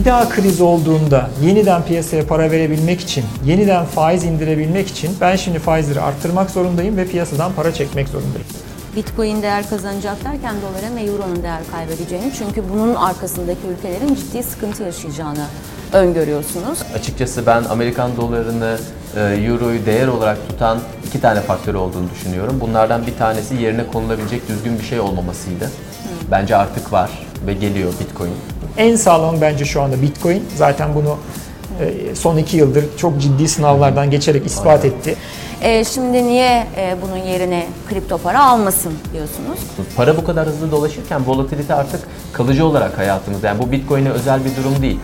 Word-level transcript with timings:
bir 0.00 0.04
daha 0.04 0.28
kriz 0.28 0.60
olduğunda 0.60 1.30
yeniden 1.42 1.82
piyasaya 1.82 2.26
para 2.26 2.50
verebilmek 2.50 3.00
için, 3.00 3.24
yeniden 3.44 3.84
faiz 3.84 4.24
indirebilmek 4.24 4.88
için 4.88 5.10
ben 5.20 5.36
şimdi 5.36 5.58
faizleri 5.58 6.00
arttırmak 6.00 6.50
zorundayım 6.50 6.96
ve 6.96 7.06
piyasadan 7.06 7.52
para 7.52 7.74
çekmek 7.74 8.08
zorundayım. 8.08 8.46
Bitcoin 8.96 9.42
değer 9.42 9.70
kazanacak 9.70 10.24
derken 10.24 10.54
doların 10.62 10.96
ve 10.96 11.00
euronun 11.00 11.42
değer 11.42 11.60
kaybedeceğini 11.72 12.32
çünkü 12.38 12.62
bunun 12.72 12.94
arkasındaki 12.94 13.60
ülkelerin 13.66 14.14
ciddi 14.14 14.42
sıkıntı 14.42 14.82
yaşayacağını 14.82 15.46
öngörüyorsunuz. 15.92 16.78
Açıkçası 16.94 17.46
ben 17.46 17.64
Amerikan 17.64 18.16
dolarını, 18.16 18.78
e, 19.16 19.20
euroyu 19.20 19.86
değer 19.86 20.08
olarak 20.08 20.48
tutan 20.48 20.78
iki 21.06 21.20
tane 21.20 21.40
faktör 21.40 21.74
olduğunu 21.74 22.10
düşünüyorum. 22.14 22.58
Bunlardan 22.60 23.06
bir 23.06 23.16
tanesi 23.16 23.54
yerine 23.54 23.86
konulabilecek 23.86 24.48
düzgün 24.48 24.78
bir 24.78 24.84
şey 24.84 25.00
olmamasıydı. 25.00 25.70
Bence 26.30 26.56
artık 26.56 26.92
var 26.92 27.10
ve 27.46 27.54
geliyor 27.54 27.92
Bitcoin. 28.00 28.32
En 28.76 28.96
sağlam 28.96 29.40
bence 29.40 29.64
şu 29.64 29.82
anda 29.82 30.02
Bitcoin. 30.02 30.44
Zaten 30.56 30.94
bunu 30.94 31.16
e, 31.80 32.14
son 32.14 32.36
iki 32.36 32.56
yıldır 32.56 32.84
çok 32.96 33.20
ciddi 33.20 33.48
sınavlardan 33.48 34.10
geçerek 34.10 34.46
ispat 34.46 34.84
etti. 34.84 35.16
E, 35.62 35.84
şimdi 35.84 36.24
niye 36.24 36.66
e, 36.76 36.96
bunun 37.02 37.16
yerine 37.16 37.66
kripto 37.88 38.18
para 38.18 38.44
almasın 38.46 38.92
diyorsunuz? 39.12 39.58
Para 39.96 40.16
bu 40.16 40.24
kadar 40.24 40.46
hızlı 40.46 40.70
dolaşırken 40.70 41.26
volatilite 41.26 41.74
artık 41.74 42.00
kalıcı 42.32 42.66
olarak 42.66 42.98
hayatımızda. 42.98 43.46
Yani 43.46 43.58
bu 43.62 43.72
Bitcoin'e 43.72 44.10
özel 44.10 44.40
bir 44.44 44.56
durum 44.56 44.82
değil. 44.82 45.00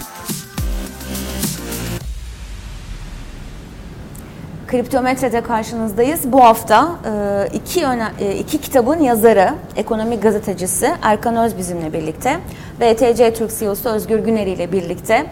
Kriptometre'de 4.66 5.40
karşınızdayız. 5.40 6.32
Bu 6.32 6.44
hafta 6.44 6.90
e, 7.04 7.48
iki, 7.56 7.86
öne, 7.86 8.08
e, 8.20 8.34
iki 8.34 8.58
kitabın 8.58 9.00
yazarı, 9.00 9.54
ekonomik 9.76 10.22
gazetecisi 10.22 10.92
Erkan 11.02 11.36
Öz 11.36 11.58
bizimle 11.58 11.92
birlikte 11.92 12.36
ve 12.80 12.86
ETC 12.86 13.34
Türk 13.34 13.58
CEO'su 13.58 13.88
Özgür 13.88 14.18
Güneri 14.18 14.50
ile 14.50 14.72
birlikte 14.72 15.26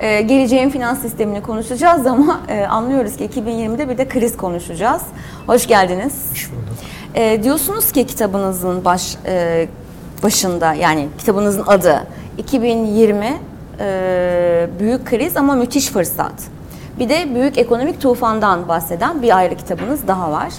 e, 0.00 0.20
geleceğin 0.20 0.70
finans 0.70 1.02
sistemini 1.02 1.42
konuşacağız 1.42 2.06
ama 2.06 2.40
anlıyoruz 2.68 3.16
ki 3.16 3.24
2020'de 3.24 3.88
bir 3.88 3.98
de 3.98 4.08
kriz 4.08 4.36
konuşacağız. 4.36 5.02
Hoş 5.46 5.66
geldiniz. 5.66 6.14
Hoş 6.30 6.50
bulduk. 6.50 7.44
Diyorsunuz 7.44 7.92
ki 7.92 8.06
kitabınızın 8.06 8.84
baş 8.84 9.16
başında 10.22 10.74
yani 10.74 11.08
kitabınızın 11.18 11.64
adı 11.66 12.06
2020 12.38 13.36
büyük 14.80 15.06
kriz 15.06 15.36
ama 15.36 15.54
müthiş 15.54 15.88
fırsat. 15.88 16.57
Bir 16.98 17.08
de 17.08 17.34
büyük 17.34 17.58
ekonomik 17.58 18.00
tufandan 18.00 18.68
bahseden 18.68 19.22
bir 19.22 19.36
ayrı 19.36 19.56
kitabınız 19.56 20.08
daha 20.08 20.32
var. 20.32 20.52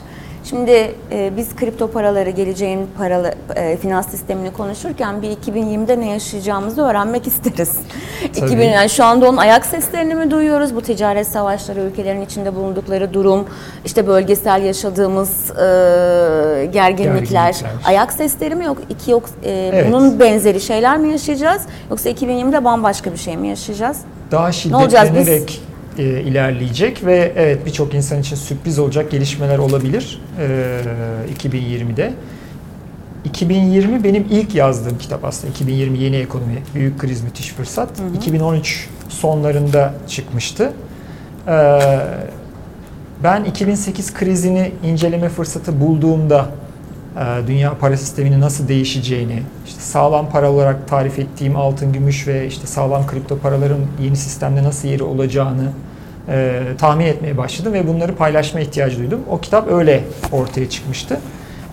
Şimdi 0.44 0.96
e, 1.12 1.32
biz 1.38 1.56
kripto 1.56 1.92
paraları, 1.92 2.30
geleceğin 2.30 2.88
paralı 2.98 3.34
e, 3.56 3.78
finans 3.78 4.10
sistemini 4.10 4.54
konuşurken 4.54 5.22
bir 5.22 5.30
2020'de 5.30 6.00
ne 6.00 6.10
yaşayacağımızı 6.10 6.82
öğrenmek 6.82 7.28
isteriz. 7.28 7.78
2000 8.36 8.70
yani 8.70 8.90
şu 8.90 9.04
anda 9.04 9.30
onun 9.30 9.38
ayak 9.38 9.66
seslerini 9.66 10.16
mi 10.16 10.32
duyuyoruz? 10.32 10.76
Bu 10.76 10.82
ticaret 10.82 11.28
savaşları, 11.28 11.80
ülkelerin 11.80 12.22
içinde 12.22 12.56
bulundukları 12.56 13.14
durum, 13.14 13.46
işte 13.86 14.08
bölgesel 14.08 14.64
yaşadığımız 14.64 15.52
e, 15.52 15.56
gerginlikler, 16.66 16.92
gerginlikler, 16.92 17.56
ayak 17.86 18.14
sesleri 18.14 18.56
mi 18.56 18.66
yok? 18.66 18.78
İki 18.90 19.12
yok. 19.12 19.24
E, 19.44 19.52
evet. 19.52 19.88
Bunun 19.88 20.20
benzeri 20.20 20.62
şeyler 20.62 20.98
mi 20.98 21.12
yaşayacağız? 21.12 21.62
Yoksa 21.90 22.10
2020'de 22.10 22.64
bambaşka 22.64 23.12
bir 23.12 23.18
şey 23.18 23.38
mi 23.38 23.48
yaşayacağız? 23.48 23.98
Daha 24.32 24.52
şiddetlenerek 24.52 25.69
e, 26.00 26.22
ilerleyecek 26.22 27.06
ve 27.06 27.34
evet 27.36 27.66
birçok 27.66 27.94
insan 27.94 28.20
için 28.20 28.36
sürpriz 28.36 28.80
olacak 28.80 29.12
gelişmeler 29.12 29.58
olabilir 29.58 30.22
e, 30.40 30.82
2020'de. 31.40 32.14
2020 33.26 34.04
benim 34.04 34.26
ilk 34.30 34.56
yazdığım 34.56 34.98
kitap 34.98 35.26
aslında. 35.26 35.52
2020 35.52 35.98
Yeni 35.98 36.16
Ekonomi, 36.16 36.64
Büyük 36.76 37.00
Kriz 37.00 37.22
Müthiş 37.22 37.54
Fırsat. 37.54 38.00
Hı 38.00 38.04
hı. 38.04 38.16
2013 38.16 38.88
sonlarında 39.10 39.94
çıkmıştı. 40.08 40.74
Ee, 41.48 41.80
ben 43.24 43.44
2008 43.44 44.14
krizini 44.14 44.72
inceleme 44.84 45.30
fırsatı 45.30 45.82
bulduğumda 45.82 46.50
e, 47.18 47.48
dünya 47.48 47.78
para 47.78 47.98
sisteminin 47.98 48.42
nasıl 48.42 48.68
değişeceğini, 48.68 49.44
işte 49.68 49.82
sağlam 49.82 50.30
para 50.30 50.52
olarak 50.52 50.88
tarif 50.88 51.20
ettiğim 51.20 51.56
altın, 51.56 51.94
gümüş 51.94 52.28
ve 52.28 52.48
işte 52.48 52.68
sağlam 52.68 53.08
kripto 53.08 53.38
paraların 53.38 53.80
yeni 54.02 54.16
sistemde 54.16 54.64
nasıl 54.64 54.88
yeri 54.88 55.04
olacağını 55.04 55.72
e, 56.30 56.62
tahmin 56.78 57.06
etmeye 57.06 57.38
başladım 57.38 57.74
ve 57.74 57.88
bunları 57.88 58.16
paylaşma 58.16 58.60
ihtiyacı 58.60 58.98
duydum. 59.00 59.20
O 59.30 59.40
kitap 59.40 59.72
öyle 59.72 60.04
ortaya 60.32 60.70
çıkmıştı. 60.70 61.20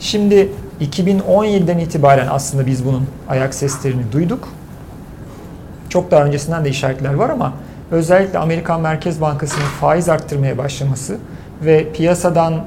Şimdi 0.00 0.48
2017'den 0.80 1.78
itibaren 1.78 2.26
aslında 2.30 2.66
biz 2.66 2.84
bunun 2.84 3.06
ayak 3.28 3.54
seslerini 3.54 4.12
duyduk. 4.12 4.48
Çok 5.88 6.10
daha 6.10 6.24
öncesinden 6.24 6.64
de 6.64 6.68
işaretler 6.68 7.14
var 7.14 7.30
ama 7.30 7.52
özellikle 7.90 8.38
Amerikan 8.38 8.80
Merkez 8.80 9.20
Bankası'nın 9.20 9.66
faiz 9.80 10.08
arttırmaya 10.08 10.58
başlaması 10.58 11.18
ve 11.64 11.92
piyasadan 11.92 12.64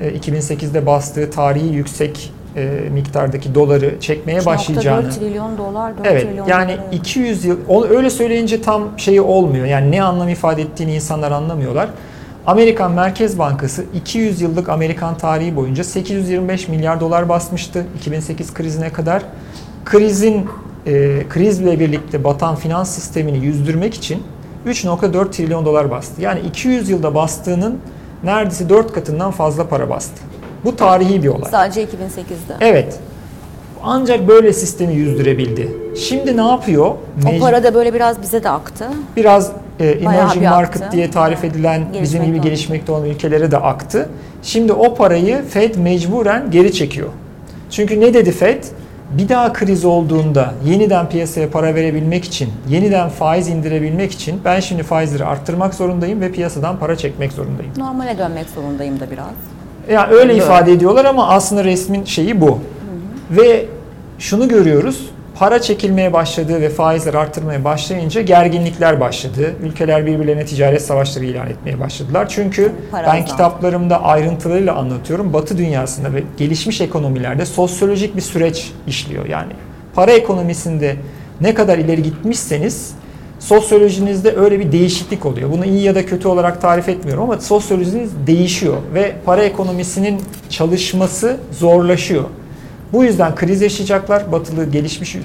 2008'de 0.00 0.78
e, 0.78 0.86
bastığı 0.86 1.30
tarihi 1.30 1.74
yüksek 1.74 2.32
e, 2.56 2.88
miktardaki 2.92 3.54
doları 3.54 4.00
çekmeye 4.00 4.46
başlayacağını. 4.46 5.04
4 5.04 5.18
trilyon 5.18 5.58
dolar, 5.58 5.98
4 5.98 6.06
evet, 6.06 6.22
trilyon 6.22 6.46
yani 6.46 6.72
dolar. 6.72 6.92
200 6.92 7.44
yıl 7.44 7.84
öyle 7.90 8.10
söyleyince 8.10 8.62
tam 8.62 8.88
şeyi 8.96 9.20
olmuyor. 9.20 9.66
Yani 9.66 9.90
ne 9.90 10.02
anlam 10.02 10.28
ifade 10.28 10.62
ettiğini 10.62 10.94
insanlar 10.94 11.30
anlamıyorlar. 11.30 11.88
Amerikan 12.46 12.92
Merkez 12.92 13.38
Bankası 13.38 13.84
200 13.94 14.40
yıllık 14.40 14.68
Amerikan 14.68 15.18
tarihi 15.18 15.56
boyunca 15.56 15.84
825 15.84 16.68
milyar 16.68 17.00
dolar 17.00 17.28
basmıştı 17.28 17.86
2008 17.98 18.54
krizine 18.54 18.92
kadar. 18.92 19.22
Krizin 19.84 20.46
e, 20.86 21.22
krizle 21.28 21.80
birlikte 21.80 22.24
batan 22.24 22.56
finans 22.56 22.94
sistemini 22.94 23.44
yüzdürmek 23.44 23.94
için 23.94 24.22
3.4 24.66 25.30
trilyon 25.30 25.64
dolar 25.64 25.90
bastı. 25.90 26.22
Yani 26.22 26.40
200 26.40 26.88
yılda 26.88 27.14
bastığının 27.14 27.78
neredeyse 28.24 28.68
4 28.68 28.92
katından 28.92 29.30
fazla 29.30 29.68
para 29.68 29.90
bastı. 29.90 30.29
Bu 30.64 30.76
tarihi 30.76 31.22
bir 31.22 31.28
olay. 31.28 31.50
Sadece 31.50 31.84
2008'de. 31.84 32.54
Evet. 32.60 32.98
Ancak 33.82 34.28
böyle 34.28 34.52
sistemi 34.52 34.94
yüzdürebildi. 34.94 35.72
Şimdi 35.96 36.36
ne 36.36 36.46
yapıyor? 36.48 36.86
O 37.36 37.40
para 37.40 37.64
da 37.64 37.74
böyle 37.74 37.94
biraz 37.94 38.22
bize 38.22 38.44
de 38.44 38.50
aktı. 38.50 38.86
Biraz 39.16 39.52
e, 39.80 39.86
emerging 39.86 40.44
market 40.44 40.82
aktı. 40.82 40.96
diye 40.96 41.10
tarif 41.10 41.44
edilen 41.44 41.84
evet. 41.92 42.02
bizim 42.02 42.24
gibi 42.24 42.40
gelişmekte 42.40 42.92
olan 42.92 43.04
ülkelere 43.04 43.50
de 43.50 43.56
aktı. 43.56 44.08
Şimdi 44.42 44.72
o 44.72 44.94
parayı 44.94 45.44
Fed 45.48 45.74
mecburen 45.74 46.50
geri 46.50 46.72
çekiyor. 46.72 47.08
Çünkü 47.70 48.00
ne 48.00 48.14
dedi 48.14 48.32
Fed? 48.32 48.64
Bir 49.10 49.28
daha 49.28 49.52
kriz 49.52 49.84
olduğunda 49.84 50.54
yeniden 50.64 51.08
piyasaya 51.08 51.50
para 51.50 51.74
verebilmek 51.74 52.24
için, 52.24 52.48
yeniden 52.68 53.08
faiz 53.08 53.48
indirebilmek 53.48 54.12
için 54.12 54.40
ben 54.44 54.60
şimdi 54.60 54.82
faizleri 54.82 55.24
arttırmak 55.24 55.74
zorundayım 55.74 56.20
ve 56.20 56.32
piyasadan 56.32 56.78
para 56.78 56.96
çekmek 56.96 57.32
zorundayım. 57.32 57.72
Normale 57.76 58.18
dönmek 58.18 58.50
zorundayım 58.50 59.00
da 59.00 59.10
biraz. 59.10 59.59
Yani 59.90 60.14
öyle 60.14 60.32
evet. 60.32 60.42
ifade 60.42 60.72
ediyorlar 60.72 61.04
ama 61.04 61.28
aslında 61.28 61.64
resmin 61.64 62.04
şeyi 62.04 62.40
bu. 62.40 62.46
Hı 62.46 62.50
hı. 62.50 62.58
Ve 63.42 63.66
şunu 64.18 64.48
görüyoruz. 64.48 65.10
Para 65.38 65.62
çekilmeye 65.62 66.12
başladığı 66.12 66.60
ve 66.60 66.68
faizler 66.68 67.14
arttırmaya 67.14 67.64
başlayınca 67.64 68.22
gerginlikler 68.22 69.00
başladı. 69.00 69.54
Ülkeler 69.62 70.06
birbirlerine 70.06 70.44
ticaret 70.44 70.82
savaşları 70.82 71.24
ilan 71.24 71.46
etmeye 71.46 71.80
başladılar. 71.80 72.28
Çünkü 72.28 72.72
Para 72.90 73.06
ben 73.06 73.24
kitaplarımda 73.24 74.02
ayrıntılarıyla 74.02 74.74
anlatıyorum. 74.74 75.32
Batı 75.32 75.58
dünyasında 75.58 76.12
ve 76.12 76.22
gelişmiş 76.36 76.80
ekonomilerde 76.80 77.46
sosyolojik 77.46 78.16
bir 78.16 78.20
süreç 78.20 78.72
işliyor. 78.86 79.26
Yani 79.26 79.52
para 79.94 80.10
ekonomisinde 80.10 80.96
ne 81.40 81.54
kadar 81.54 81.78
ileri 81.78 82.02
gitmişseniz 82.02 82.94
sosyolojinizde 83.40 84.36
öyle 84.36 84.60
bir 84.60 84.72
değişiklik 84.72 85.26
oluyor. 85.26 85.52
Bunu 85.52 85.64
iyi 85.64 85.82
ya 85.82 85.94
da 85.94 86.06
kötü 86.06 86.28
olarak 86.28 86.60
tarif 86.60 86.88
etmiyorum 86.88 87.24
ama 87.24 87.40
sosyolojiniz 87.40 88.10
değişiyor 88.26 88.76
ve 88.94 89.12
para 89.24 89.42
ekonomisinin 89.42 90.20
çalışması 90.48 91.36
zorlaşıyor. 91.52 92.24
Bu 92.92 93.04
yüzden 93.04 93.34
kriz 93.34 93.62
yaşayacaklar 93.62 94.32
batılı 94.32 94.64
gelişmiş 94.64 95.16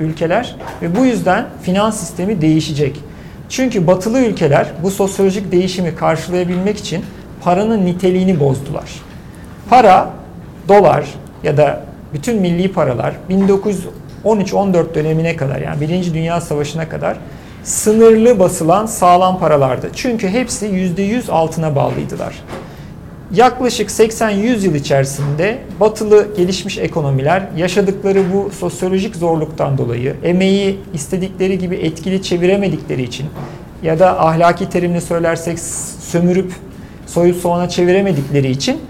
ülkeler 0.00 0.56
ve 0.82 0.96
bu 0.96 1.04
yüzden 1.04 1.46
finans 1.62 2.00
sistemi 2.00 2.40
değişecek. 2.40 3.00
Çünkü 3.48 3.86
batılı 3.86 4.20
ülkeler 4.20 4.72
bu 4.82 4.90
sosyolojik 4.90 5.52
değişimi 5.52 5.94
karşılayabilmek 5.94 6.78
için 6.78 7.04
paranın 7.40 7.86
niteliğini 7.86 8.40
bozdular. 8.40 8.90
Para, 9.70 10.10
dolar 10.68 11.06
ya 11.42 11.56
da 11.56 11.84
bütün 12.14 12.40
milli 12.40 12.72
paralar 12.72 13.14
1900 13.28 13.84
13-14 14.26 14.94
dönemine 14.94 15.36
kadar 15.36 15.60
yani 15.60 15.80
Birinci 15.80 16.14
Dünya 16.14 16.40
Savaşı'na 16.40 16.88
kadar 16.88 17.16
sınırlı 17.64 18.38
basılan 18.38 18.86
sağlam 18.86 19.38
paralardı. 19.38 19.90
Çünkü 19.94 20.28
hepsi 20.28 20.66
%100 20.66 21.30
altına 21.30 21.76
bağlıydılar. 21.76 22.34
Yaklaşık 23.34 23.90
80-100 23.90 24.64
yıl 24.64 24.74
içerisinde 24.74 25.58
batılı 25.80 26.28
gelişmiş 26.36 26.78
ekonomiler 26.78 27.42
yaşadıkları 27.56 28.22
bu 28.34 28.50
sosyolojik 28.50 29.16
zorluktan 29.16 29.78
dolayı 29.78 30.16
emeği 30.22 30.78
istedikleri 30.94 31.58
gibi 31.58 31.74
etkili 31.74 32.22
çeviremedikleri 32.22 33.02
için 33.02 33.26
ya 33.82 33.98
da 33.98 34.26
ahlaki 34.26 34.70
terimle 34.70 35.00
söylersek 35.00 35.58
sömürüp 36.00 36.52
soyup 37.06 37.36
soğana 37.36 37.68
çeviremedikleri 37.68 38.50
için 38.50 38.80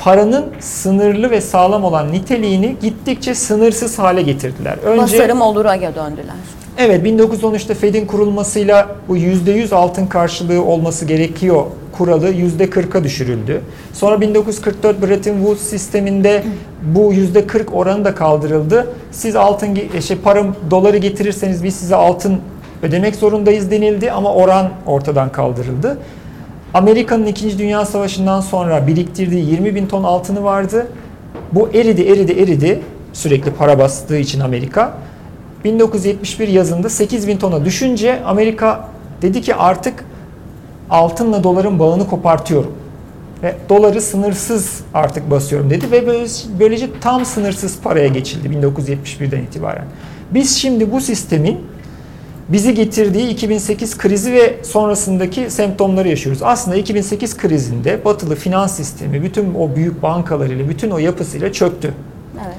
paranın 0.00 0.44
sınırlı 0.60 1.30
ve 1.30 1.40
sağlam 1.40 1.84
olan 1.84 2.12
niteliğini 2.12 2.76
gittikçe 2.82 3.34
sınırsız 3.34 3.98
hale 3.98 4.22
getirdiler. 4.22 4.76
Önce 4.84 5.02
Basarım 5.02 5.40
oluraga 5.40 5.94
döndüler. 5.94 6.34
Evet 6.78 7.06
1913'te 7.06 7.74
Fed'in 7.74 8.06
kurulmasıyla 8.06 8.88
bu 9.08 9.16
%100 9.16 9.74
altın 9.74 10.06
karşılığı 10.06 10.64
olması 10.64 11.04
gerekiyor 11.04 11.64
kuralı 11.92 12.30
%40'a 12.32 13.04
düşürüldü. 13.04 13.60
Sonra 13.92 14.20
1944 14.20 15.02
Bretton 15.02 15.36
Woods 15.36 15.60
sisteminde 15.62 16.42
bu 16.82 17.12
%40 17.14 17.70
oranı 17.72 18.04
da 18.04 18.14
kaldırıldı. 18.14 18.86
Siz 19.12 19.36
altın 19.36 19.74
ge- 19.74 20.02
şey 20.02 20.16
para 20.16 20.44
doları 20.70 20.96
getirirseniz 20.96 21.64
biz 21.64 21.74
size 21.76 21.96
altın 21.96 22.38
ödemek 22.82 23.16
zorundayız 23.16 23.70
denildi 23.70 24.12
ama 24.12 24.34
oran 24.34 24.70
ortadan 24.86 25.32
kaldırıldı. 25.32 25.98
Amerika'nın 26.74 27.26
2. 27.26 27.58
Dünya 27.58 27.84
Savaşı'ndan 27.84 28.40
sonra 28.40 28.86
biriktirdiği 28.86 29.50
20 29.50 29.74
bin 29.74 29.86
ton 29.86 30.04
altını 30.04 30.44
vardı. 30.44 30.86
Bu 31.52 31.68
eridi, 31.74 32.02
eridi, 32.02 32.32
eridi. 32.32 32.82
Sürekli 33.12 33.50
para 33.50 33.78
bastığı 33.78 34.18
için 34.18 34.40
Amerika. 34.40 34.94
1971 35.64 36.48
yazında 36.48 36.88
8 36.88 37.28
bin 37.28 37.38
tona 37.38 37.64
düşünce 37.64 38.22
Amerika 38.24 38.88
dedi 39.22 39.40
ki 39.40 39.54
artık 39.54 40.04
altınla 40.90 41.44
doların 41.44 41.78
bağını 41.78 42.08
kopartıyorum. 42.08 42.72
Ve 43.42 43.54
doları 43.68 44.00
sınırsız 44.00 44.80
artık 44.94 45.30
basıyorum 45.30 45.70
dedi 45.70 45.90
ve 45.90 46.06
böylece, 46.60 46.86
tam 47.00 47.24
sınırsız 47.24 47.80
paraya 47.80 48.08
geçildi 48.08 48.48
1971'den 48.48 49.42
itibaren. 49.42 49.84
Biz 50.30 50.56
şimdi 50.56 50.92
bu 50.92 51.00
sistemin 51.00 51.60
bizi 52.52 52.74
getirdiği 52.74 53.28
2008 53.28 53.98
krizi 53.98 54.32
ve 54.32 54.56
sonrasındaki 54.62 55.50
semptomları 55.50 56.08
yaşıyoruz. 56.08 56.42
Aslında 56.42 56.76
2008 56.76 57.36
krizinde 57.36 58.04
batılı 58.04 58.34
finans 58.36 58.76
sistemi 58.76 59.22
bütün 59.22 59.54
o 59.54 59.76
büyük 59.76 60.02
bankalarıyla, 60.02 60.68
bütün 60.68 60.90
o 60.90 60.98
yapısıyla 60.98 61.52
çöktü. 61.52 61.94
Evet. 62.34 62.56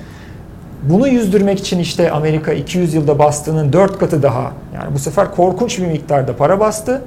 Bunu 0.84 1.08
yüzdürmek 1.08 1.60
için 1.60 1.80
işte 1.80 2.12
Amerika 2.12 2.54
200 2.54 2.94
yılda 2.94 3.20
bastığının 3.20 3.74
4 3.74 4.00
katı 4.00 4.24
daha 4.24 4.54
yani 4.76 4.94
bu 4.94 5.00
sefer 5.00 5.36
korkunç 5.36 5.80
bir 5.80 5.88
miktarda 5.88 6.36
para 6.36 6.60
bastı. 6.60 7.02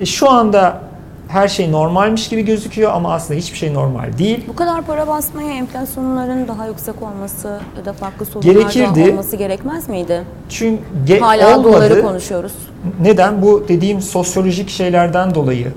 E 0.00 0.06
şu 0.06 0.30
anda 0.30 0.87
her 1.28 1.48
şey 1.48 1.72
normalmiş 1.72 2.28
gibi 2.28 2.42
gözüküyor 2.44 2.92
ama 2.92 3.12
aslında 3.14 3.40
hiçbir 3.40 3.58
şey 3.58 3.74
normal 3.74 4.18
değil. 4.18 4.44
Bu 4.48 4.56
kadar 4.56 4.82
para 4.82 5.08
basmaya 5.08 5.52
enflasyonların 5.54 6.48
daha 6.48 6.66
yüksek 6.66 7.02
olması 7.02 7.58
ya 7.78 7.84
da 7.84 7.92
farklı 7.92 8.26
sorunlar 8.26 8.52
Gerekirdi. 8.52 9.06
da 9.06 9.10
olması 9.10 9.36
gerekmez 9.36 9.88
miydi? 9.88 10.22
Çünkü 10.48 10.82
ge- 11.06 11.18
Hala 11.20 11.58
olmadı. 11.58 11.72
doları 11.74 12.02
konuşuyoruz. 12.02 12.52
Neden? 13.00 13.42
Bu 13.42 13.64
dediğim 13.68 14.00
sosyolojik 14.00 14.68
şeylerden 14.68 15.34
dolayı 15.34 15.72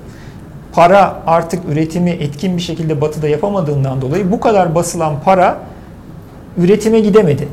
para 0.72 1.22
artık 1.26 1.68
üretimi 1.68 2.10
etkin 2.10 2.56
bir 2.56 2.62
şekilde 2.62 3.00
batıda 3.00 3.28
yapamadığından 3.28 4.00
dolayı 4.02 4.32
bu 4.32 4.40
kadar 4.40 4.74
basılan 4.74 5.14
para 5.24 5.58
üretime 6.58 7.00
gidemedi. 7.00 7.48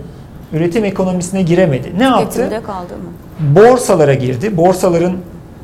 Üretim 0.53 0.85
ekonomisine 0.85 1.41
giremedi. 1.41 1.93
Ne 1.97 2.03
yaptı? 2.03 2.25
Tüketimde 2.29 2.63
kaldı 2.63 2.93
mı? 2.93 3.55
Borsalara 3.55 4.13
girdi. 4.13 4.57
Borsaların 4.57 5.13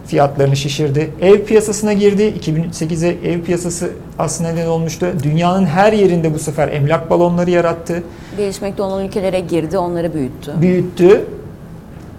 fiyatlarını 0.07 0.55
şişirdi. 0.55 1.11
Ev 1.21 1.45
piyasasına 1.45 1.93
girdi. 1.93 2.33
2008'e 2.39 3.31
ev 3.31 3.41
piyasası 3.41 3.89
aslında 4.19 4.51
neden 4.51 4.67
olmuştu. 4.67 5.07
Dünyanın 5.23 5.65
her 5.65 5.93
yerinde 5.93 6.33
bu 6.33 6.39
sefer 6.39 6.67
emlak 6.67 7.09
balonları 7.09 7.51
yarattı. 7.51 8.03
Gelişmekte 8.37 8.81
olan 8.81 9.05
ülkelere 9.05 9.39
girdi, 9.39 9.77
onları 9.77 10.13
büyüttü. 10.13 10.51
büyüttü. 10.61 11.25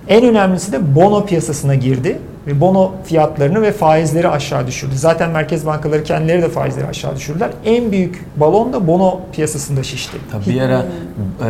En 0.08 0.24
önemlisi 0.24 0.72
de 0.72 0.94
bono 0.94 1.26
piyasasına 1.26 1.74
girdi 1.74 2.18
ve 2.46 2.60
bono 2.60 2.92
fiyatlarını 3.04 3.62
ve 3.62 3.72
faizleri 3.72 4.28
aşağı 4.28 4.66
düşürdü. 4.66 4.96
Zaten 4.96 5.30
merkez 5.30 5.66
bankaları 5.66 6.04
kendileri 6.04 6.42
de 6.42 6.48
faizleri 6.48 6.86
aşağı 6.86 7.16
düşürdüler. 7.16 7.50
En 7.64 7.92
büyük 7.92 8.24
balon 8.36 8.72
da 8.72 8.86
bono 8.86 9.20
piyasasında 9.32 9.82
şişti. 9.82 10.16
Tabii 10.32 10.54
bir 10.54 10.60
ara 10.60 10.78
e, 10.78 11.48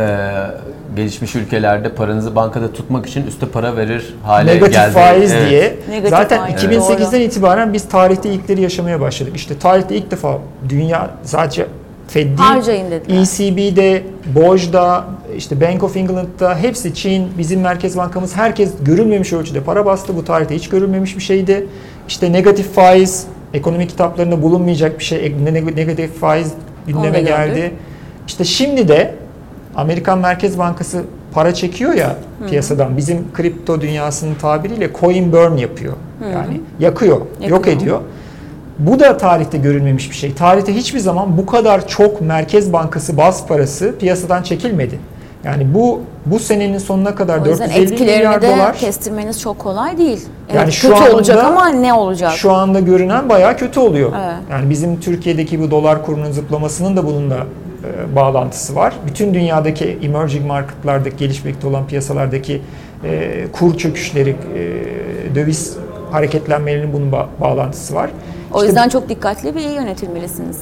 gelişmiş 0.97 1.35
ülkelerde 1.35 1.89
paranızı 1.95 2.37
bankada 2.37 2.73
tutmak 2.73 3.07
için 3.07 3.27
üste 3.27 3.47
para 3.47 3.77
verir 3.77 4.15
hale 4.23 4.55
Negatif 4.55 4.75
geldi. 4.75 4.93
faiz 4.93 5.33
Evet. 5.33 5.51
diye. 5.51 5.77
Negatif 5.91 6.11
Zaten 6.11 6.39
faiz, 6.41 6.65
2008'den 6.65 7.21
itibaren 7.21 7.73
biz 7.73 7.89
tarihte 7.89 8.29
ilkleri 8.31 8.61
yaşamaya 8.61 9.01
başladık. 9.01 9.33
İşte 9.37 9.59
tarihte 9.59 9.97
ilk 9.97 10.11
defa 10.11 10.39
dünya 10.69 11.11
sadece 11.23 11.67
Fed 12.09 12.27
değil. 12.27 12.39
ECB'de, 13.09 14.03
BOJ'da, 14.35 15.05
işte 15.37 15.61
Bank 15.61 15.83
of 15.83 15.97
England'da 15.97 16.59
hepsi 16.59 16.95
Çin, 16.95 17.29
bizim 17.39 17.61
merkez 17.61 17.97
bankamız 17.97 18.37
herkes 18.37 18.71
görülmemiş 18.83 19.33
ölçüde 19.33 19.61
para 19.61 19.87
bastı. 19.87 20.17
Bu 20.17 20.25
tarihte 20.25 20.55
hiç 20.55 20.69
görülmemiş 20.69 21.17
bir 21.17 21.23
şeydi. 21.23 21.67
İşte 22.09 22.33
negatif 22.33 22.73
faiz, 22.75 23.27
ekonomi 23.55 23.89
kitaplarında 23.89 24.43
bulunmayacak 24.43 24.99
bir 24.99 25.05
şey. 25.05 25.35
Ne- 25.45 25.77
Negatif 25.77 26.21
faiz 26.21 26.53
gündeme 26.87 27.21
geldi. 27.21 27.73
İşte 28.27 28.45
şimdi 28.45 28.89
de 28.89 29.15
Amerikan 29.77 30.19
Merkez 30.19 30.59
Bankası 30.59 31.03
para 31.33 31.55
çekiyor 31.55 31.95
ya 31.95 32.17
piyasadan. 32.49 32.97
Bizim 32.97 33.33
kripto 33.35 33.81
dünyasının 33.81 34.35
tabiriyle 34.35 34.91
coin 35.01 35.33
burn 35.33 35.57
yapıyor. 35.57 35.93
Yani 36.33 36.61
yakıyor, 36.81 37.17
yok 37.17 37.27
Yakıyor. 37.41 37.77
ediyor. 37.77 38.01
Bu 38.79 39.01
da 39.01 39.17
tarihte 39.17 39.59
görülmemiş 39.59 40.11
bir 40.11 40.17
şey. 40.17 40.35
Tarihte 40.35 40.75
hiçbir 40.75 40.99
zaman 40.99 41.39
bu 41.39 41.47
kadar 41.47 41.89
çok 41.89 42.21
Merkez 42.21 42.73
Bankası 42.73 43.17
baz 43.17 43.47
parası 43.47 43.95
piyasadan 43.99 44.43
çekilmedi. 44.43 44.99
Yani 45.45 45.75
bu 45.75 46.01
bu 46.27 46.39
senenin 46.39 46.79
sonuna 46.79 47.15
kadar 47.15 47.39
O 47.41 47.47
yüzden 47.47 47.69
450 47.69 48.01
milyar 48.05 48.43
de 48.43 48.47
dolar 48.57 48.77
kestirmeniz 48.77 49.41
çok 49.41 49.59
kolay 49.59 49.99
değil. 49.99 50.21
Evet, 50.49 50.55
Yani 50.61 50.73
şu 50.73 50.89
kötü 50.89 51.01
anda- 51.03 51.15
olacak 51.15 51.45
ama 51.45 51.69
ne 51.69 51.93
olacak? 51.95 52.33
şu 52.33 52.53
anda 52.53 52.81
görünen 52.81 53.29
bayağı 53.29 53.57
kötü 53.57 53.81
oluyor. 53.81 54.13
Evet. 54.25 54.35
Yani 54.51 54.71
bizim 54.71 55.01
Türkiye'deki 55.01 55.61
bu 55.61 55.71
dolar 55.71 56.07
kurunun 56.07 56.33
zıplamasının 56.33 56.97
da 56.97 57.07
bununla 57.07 57.37
bağlantısı 58.17 58.75
var. 58.75 58.95
Bütün 59.07 59.35
dünyadaki 59.35 59.99
emerging 60.03 60.47
marketlardaki 60.47 61.17
gelişmekte 61.17 61.67
olan 61.67 61.87
piyasalardaki 61.87 62.61
e, 63.05 63.45
kur 63.53 63.79
çöküşleri, 63.79 64.31
e, 64.31 64.35
döviz 65.35 65.77
hareketlenmelerinin 66.11 66.93
bunun 66.93 67.13
ba- 67.13 67.27
bağlantısı 67.41 67.95
var. 67.95 68.11
o 68.53 68.57
İşte 68.57 68.67
yüzden 68.67 68.89
çok 68.89 69.09
dikkatli 69.09 69.55
ve 69.55 69.61
iyi 69.63 69.73
yönetilmelisiniz. 69.75 70.59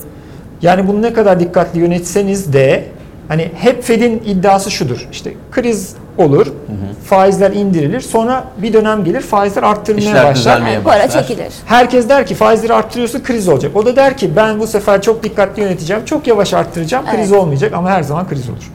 yani 0.63 0.89
bunu 0.89 1.03
ne 1.03 1.13
kadar 1.13 1.41
dikkatli 1.41 1.81
yönetseniz 1.81 2.53
de 2.53 2.85
hani 3.29 3.51
hep 3.55 3.83
Fed'in 3.83 4.23
iddiası 4.27 4.71
şudur. 4.71 5.09
İşte 5.13 5.33
kriz 5.53 5.95
olur, 6.19 6.47
faizler 7.07 7.51
indirilir, 7.51 8.01
sonra 8.01 8.45
bir 8.63 8.73
dönem 8.73 9.05
gelir 9.05 9.21
faizler 9.21 9.63
arttırmaya 9.63 10.11
İşler 10.11 10.25
başlar. 10.25 10.61
Yani 10.61 10.83
para 10.85 11.11
çekilir. 11.11 11.53
Herkes 11.67 12.09
der 12.09 12.27
ki 12.27 12.35
faizleri 12.35 12.75
arttırıyorsa 12.75 13.23
kriz 13.23 13.49
olacak. 13.49 13.77
O 13.77 13.87
da 13.87 13.97
der 13.97 14.17
ki 14.17 14.37
ben 14.37 14.61
bu 14.61 14.67
sefer 14.67 15.03
çok 15.03 15.23
dikkatli 15.23 15.63
yöneteceğim, 15.63 16.05
çok 16.05 16.27
yavaş 16.27 16.55
arttıracağım, 16.55 17.07
kriz 17.07 17.33
Evet. 17.33 17.43
olmayacak 17.43 17.73
ama 17.73 17.91
her 17.91 18.03
zaman 18.03 18.29
kriz 18.29 18.49
olur. 18.49 18.71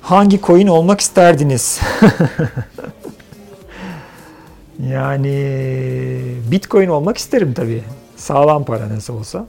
Hangi 0.00 0.40
coin 0.40 0.66
olmak 0.66 1.00
isterdiniz? 1.00 1.80
yani 4.88 5.32
Bitcoin 6.50 6.88
olmak 6.88 7.18
isterim 7.18 7.54
tabii. 7.54 7.82
Sağlam 8.16 8.64
para 8.64 8.88
nasıl 8.88 9.14
olsa. 9.14 9.46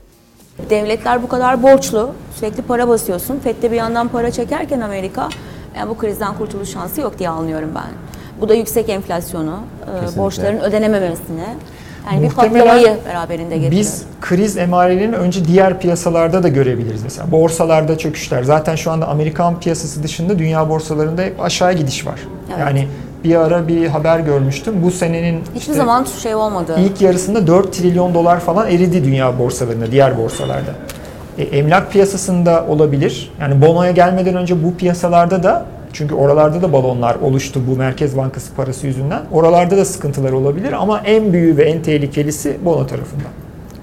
Devletler 0.70 1.24
bu 1.24 1.28
kadar 1.28 1.64
borçlu, 1.64 2.12
sürekli 2.36 2.62
para 2.62 2.88
basıyorsun. 2.88 3.40
FED 3.40 3.62
de 3.62 3.72
bir 3.72 3.76
yandan 3.76 4.08
para 4.08 4.32
çekerken 4.32 4.82
Amerika, 4.82 5.30
yani 5.78 5.90
bu 5.90 5.98
krizden 5.98 6.34
kurtuluş 6.38 6.70
şansı 6.70 7.02
yok 7.02 7.20
diye 7.20 7.30
anlıyorum 7.30 7.70
ben. 7.76 7.88
Bu 8.42 8.50
da 8.50 8.54
yüksek 8.54 8.90
enflasyonu, 8.90 9.60
e, 9.82 10.00
Kesinlikle. 10.00 10.22
borçların 10.22 10.60
ödenememesini, 10.60 11.46
yani 12.12 12.22
bir 12.22 12.26
Muhtemelen 12.26 12.68
patlamayı 12.68 12.98
beraberinde 13.06 13.58
getiriyor. 13.58 13.72
Biz 13.72 14.04
kriz 14.22 14.58
emarelerini 14.58 15.16
önce 15.16 15.46
diğer 15.46 15.80
piyasalarda 15.80 16.44
da 16.44 16.48
görebiliriz. 16.48 17.04
Mesela 17.04 17.32
borsalarda 17.32 17.98
çöküşler. 17.98 18.44
Zaten 18.44 18.76
şu 18.76 18.92
anda 18.92 19.08
Amerikan 19.08 19.60
piyasası 19.60 20.04
dışında 20.04 20.40
dünya 20.40 20.70
borsalarında 20.70 21.22
hep 21.22 21.42
aşağı 21.42 21.74
gidiş 21.74 22.06
var. 22.06 22.20
Evet. 22.50 22.60
Yani 22.60 22.88
bir 23.28 23.36
ara 23.36 23.68
bir 23.68 23.88
haber 23.88 24.20
görmüştüm. 24.20 24.84
Bu 24.84 24.92
senenin 24.92 25.40
Hiçbir 25.42 25.60
işte 25.60 25.74
zaman 25.74 26.04
şey 26.04 26.36
olmadı. 26.36 26.76
ilk 26.80 27.02
yarısında 27.02 27.48
4 27.48 27.74
trilyon 27.74 28.14
dolar 28.14 28.40
falan 28.40 28.68
eridi 28.68 29.04
dünya 29.04 29.40
borsalarında, 29.40 29.92
diğer 29.92 30.18
borsalarda. 30.18 30.72
E, 31.38 31.44
emlak 31.44 31.92
piyasasında 31.92 32.66
olabilir. 32.70 33.34
Yani 33.42 33.62
bonoya 33.62 33.92
gelmeden 33.92 34.36
önce 34.36 34.64
bu 34.64 34.76
piyasalarda 34.76 35.44
da 35.44 35.66
çünkü 35.94 36.16
oralarda 36.16 36.62
da 36.62 36.74
balonlar 36.74 37.16
oluştu 37.16 37.62
bu 37.68 37.76
Merkez 37.76 38.18
Bankası 38.18 38.54
parası 38.54 38.88
yüzünden. 38.88 39.22
Oralarda 39.32 39.78
da 39.78 39.86
sıkıntılar 39.86 40.32
olabilir 40.32 40.74
ama 40.74 41.00
en 41.00 41.34
büyüğü 41.34 41.58
ve 41.58 41.64
en 41.64 41.82
tehlikelisi 41.82 42.58
bono 42.66 42.88
tarafından. 42.88 43.32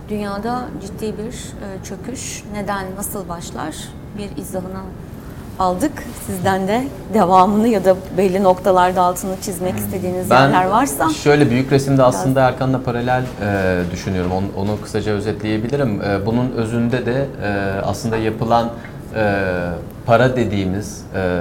Dünyada 0.08 0.64
ciddi 0.82 1.06
bir 1.06 1.34
e, 1.34 1.84
çöküş 1.84 2.42
neden 2.52 2.84
nasıl 2.96 3.28
başlar 3.28 3.74
bir 4.18 4.42
izahını 4.42 4.80
aldık. 5.58 5.92
Sizden 6.26 6.68
de 6.68 6.84
devamını 7.14 7.68
ya 7.68 7.84
da 7.84 7.96
belli 8.16 8.42
noktalarda 8.42 9.02
altını 9.02 9.36
çizmek 9.42 9.76
istediğiniz 9.76 10.30
yerler 10.30 10.66
varsa. 10.66 11.08
şöyle 11.10 11.50
büyük 11.50 11.72
resimde 11.72 12.02
aslında 12.02 12.40
Erkan'la 12.40 12.82
paralel 12.82 13.22
e, 13.42 13.80
düşünüyorum. 13.92 14.30
Onu, 14.32 14.46
onu 14.56 14.80
kısaca 14.80 15.12
özetleyebilirim. 15.12 16.02
E, 16.02 16.26
bunun 16.26 16.50
özünde 16.52 17.06
de 17.06 17.26
e, 17.42 17.80
aslında 17.84 18.16
yapılan 18.16 18.70
e, 19.16 19.44
para 20.06 20.36
dediğimiz 20.36 21.04
e, 21.14 21.40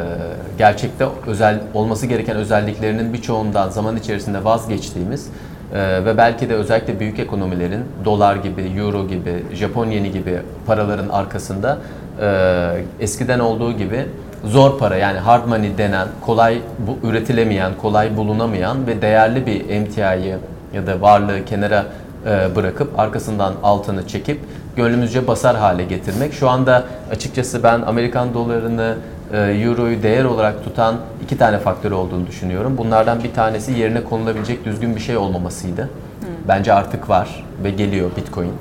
gerçekte 0.58 1.06
özel 1.28 1.60
olması 1.74 2.06
gereken 2.06 2.36
özelliklerinin 2.36 3.14
birçoğundan 3.14 3.70
zaman 3.70 3.98
içerisinde 3.98 4.44
vazgeçtiğimiz 4.44 5.28
e, 5.74 6.06
ve 6.06 6.18
belki 6.18 6.50
de 6.50 6.54
özellikle 6.56 7.00
büyük 7.00 7.20
ekonomilerin 7.20 7.84
dolar 8.06 8.36
gibi, 8.36 8.62
euro 8.62 9.08
gibi, 9.08 9.44
Japon 9.54 9.86
yeni 9.86 10.12
gibi 10.12 10.40
paraların 10.66 11.10
arkasında 11.10 11.78
e, 12.22 12.84
eskiden 13.00 13.40
olduğu 13.40 13.72
gibi 13.72 14.06
zor 14.46 14.80
para 14.80 14.96
yani 14.96 15.20
hard 15.20 15.48
money 15.48 15.78
denen 15.78 16.08
kolay 16.22 16.62
bu, 16.80 17.08
üretilemeyen, 17.08 17.72
kolay 17.82 18.18
bulunamayan 18.18 18.88
ve 18.88 19.02
değerli 19.02 19.46
bir 19.46 19.70
emtiayı 19.70 20.38
ya 20.74 20.88
da 20.88 21.02
varlığı 21.02 21.46
kenara 21.46 21.86
e, 22.26 22.56
bırakıp 22.56 23.00
arkasından 23.00 23.54
altını 23.64 24.08
çekip 24.08 24.40
gönlümüzce 24.76 25.28
basar 25.28 25.58
hale 25.58 25.84
getirmek. 25.84 26.34
Şu 26.34 26.50
anda 26.50 26.84
açıkçası 27.12 27.64
ben 27.64 27.82
Amerikan 27.82 28.34
dolarını, 28.34 28.96
e, 29.34 29.38
euroyu 29.38 30.04
değer 30.04 30.24
olarak 30.24 30.64
tutan 30.64 30.96
iki 31.24 31.38
tane 31.38 31.60
faktör 31.60 31.92
olduğunu 31.92 32.28
düşünüyorum. 32.28 32.78
Bunlardan 32.78 33.24
bir 33.24 33.34
tanesi 33.34 33.72
yerine 33.72 34.04
konulabilecek 34.04 34.66
düzgün 34.66 34.96
bir 34.96 35.02
şey 35.02 35.18
olmamasıydı. 35.18 35.90
Bence 36.48 36.74
artık 36.74 37.10
var 37.10 37.46
ve 37.64 37.70
geliyor 37.70 38.12
Bitcoin. 38.18 38.52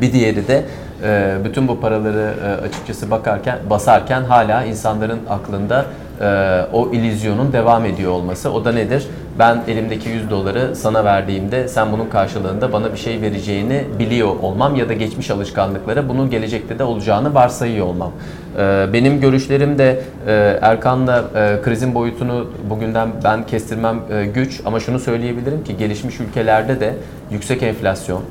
Bir 0.00 0.12
diğeri 0.12 0.48
de 0.48 0.64
e, 1.04 1.36
bütün 1.44 1.68
bu 1.68 1.80
paraları 1.80 2.34
e, 2.44 2.66
açıkçası 2.66 3.10
bakarken 3.10 3.58
basarken 3.70 4.22
hala 4.22 4.64
insanların 4.64 5.20
aklında 5.30 5.84
e, 6.20 6.26
o 6.72 6.90
illüzyonun 6.92 7.52
devam 7.52 7.84
ediyor 7.84 8.12
olması. 8.12 8.52
O 8.52 8.64
da 8.64 8.72
nedir? 8.72 9.06
Ben 9.38 9.62
elimdeki 9.68 10.08
100 10.08 10.30
doları 10.30 10.76
sana 10.76 11.04
verdiğimde 11.04 11.68
sen 11.68 11.92
bunun 11.92 12.08
karşılığında 12.08 12.72
bana 12.72 12.92
bir 12.92 12.96
şey 12.96 13.20
vereceğini 13.20 13.84
biliyor 13.98 14.28
olmam 14.42 14.76
ya 14.76 14.88
da 14.88 14.92
geçmiş 14.92 15.30
alışkanlıklara 15.30 16.08
bunun 16.08 16.30
gelecekte 16.30 16.78
de 16.78 16.84
olacağını 16.84 17.34
varsayıyor 17.34 17.86
olmam. 17.86 18.12
E, 18.58 18.86
benim 18.92 19.20
görüşlerim 19.20 19.78
de 19.78 20.00
e, 20.26 20.58
Erkan'la 20.62 21.24
krizin 21.62 21.94
boyutunu 21.94 22.46
bugünden 22.70 23.08
ben 23.24 23.46
kestirmem 23.46 24.00
güç 24.34 24.60
ama 24.66 24.80
şunu 24.80 24.98
söyleyebilirim 24.98 25.64
ki 25.64 25.76
gelişmiş 25.76 26.20
ülkelerde 26.20 26.80
de 26.80 26.94
yüksek 27.30 27.62
enflasyon, 27.62 28.22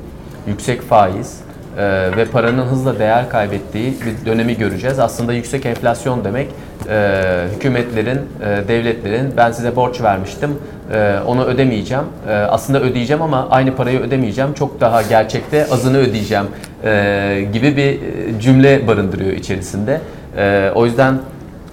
yüksek 0.46 0.82
faiz, 0.82 1.40
e, 1.78 2.16
ve 2.16 2.24
paranın 2.24 2.66
hızla 2.66 2.98
değer 2.98 3.28
kaybettiği 3.28 3.94
bir 4.06 4.26
dönemi 4.26 4.56
göreceğiz. 4.56 4.98
Aslında 4.98 5.32
yüksek 5.32 5.66
enflasyon 5.66 6.24
demek 6.24 6.48
e, 6.88 7.44
hükümetlerin, 7.56 8.20
e, 8.42 8.68
devletlerin 8.68 9.34
ben 9.36 9.52
size 9.52 9.76
borç 9.76 10.00
vermiştim 10.00 10.50
e, 10.92 11.18
onu 11.26 11.44
ödemeyeceğim. 11.44 12.04
E, 12.28 12.32
aslında 12.32 12.80
ödeyeceğim 12.80 13.22
ama 13.22 13.48
aynı 13.50 13.76
parayı 13.76 14.00
ödemeyeceğim. 14.00 14.54
Çok 14.54 14.80
daha 14.80 15.02
gerçekte 15.02 15.66
azını 15.70 15.98
ödeyeceğim 15.98 16.46
e, 16.84 17.46
gibi 17.52 17.76
bir 17.76 17.84
e, 17.84 18.40
cümle 18.40 18.86
barındırıyor 18.86 19.32
içerisinde. 19.32 20.00
E, 20.36 20.70
o 20.74 20.86
yüzden 20.86 21.18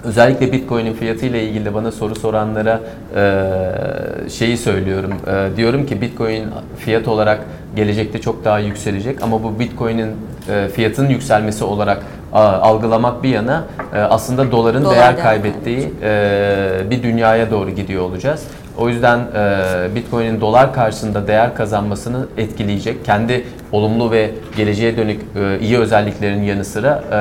Özellikle 0.04 0.52
Bitcoin'in 0.52 0.92
fiyatı 0.92 1.26
ile 1.26 1.42
ilgili 1.44 1.74
bana 1.74 1.92
soru 1.92 2.14
soranlara 2.14 2.80
e, 3.16 4.30
şeyi 4.30 4.56
söylüyorum. 4.58 5.12
E, 5.26 5.56
diyorum 5.56 5.86
ki 5.86 6.00
Bitcoin 6.00 6.44
fiyat 6.78 7.08
olarak 7.08 7.40
gelecekte 7.76 8.20
çok 8.20 8.44
daha 8.44 8.58
yükselecek 8.58 9.22
ama 9.22 9.42
bu 9.42 9.58
Bitcoin'in 9.58 10.10
e, 10.48 10.68
fiyatının 10.68 11.08
yükselmesi 11.08 11.64
olarak 11.64 12.02
a, 12.32 12.40
algılamak 12.40 13.22
bir 13.22 13.28
yana 13.28 13.64
e, 13.94 13.98
aslında 13.98 14.52
doların 14.52 14.84
Dolar 14.84 14.96
değer 14.96 15.18
kaybettiği 15.18 15.92
e, 16.02 16.90
bir 16.90 17.02
dünyaya 17.02 17.50
doğru 17.50 17.70
gidiyor 17.70 18.02
olacağız. 18.02 18.44
O 18.78 18.88
yüzden 18.88 19.18
e, 19.18 19.94
Bitcoin'in 19.94 20.40
dolar 20.40 20.74
karşısında 20.74 21.26
değer 21.26 21.54
kazanmasını 21.54 22.26
etkileyecek. 22.36 23.04
Kendi 23.04 23.44
olumlu 23.72 24.10
ve 24.10 24.30
geleceğe 24.56 24.96
dönük 24.96 25.20
e, 25.36 25.58
iyi 25.60 25.78
özelliklerin 25.78 26.42
yanı 26.42 26.64
sıra 26.64 27.04
e, 27.10 27.16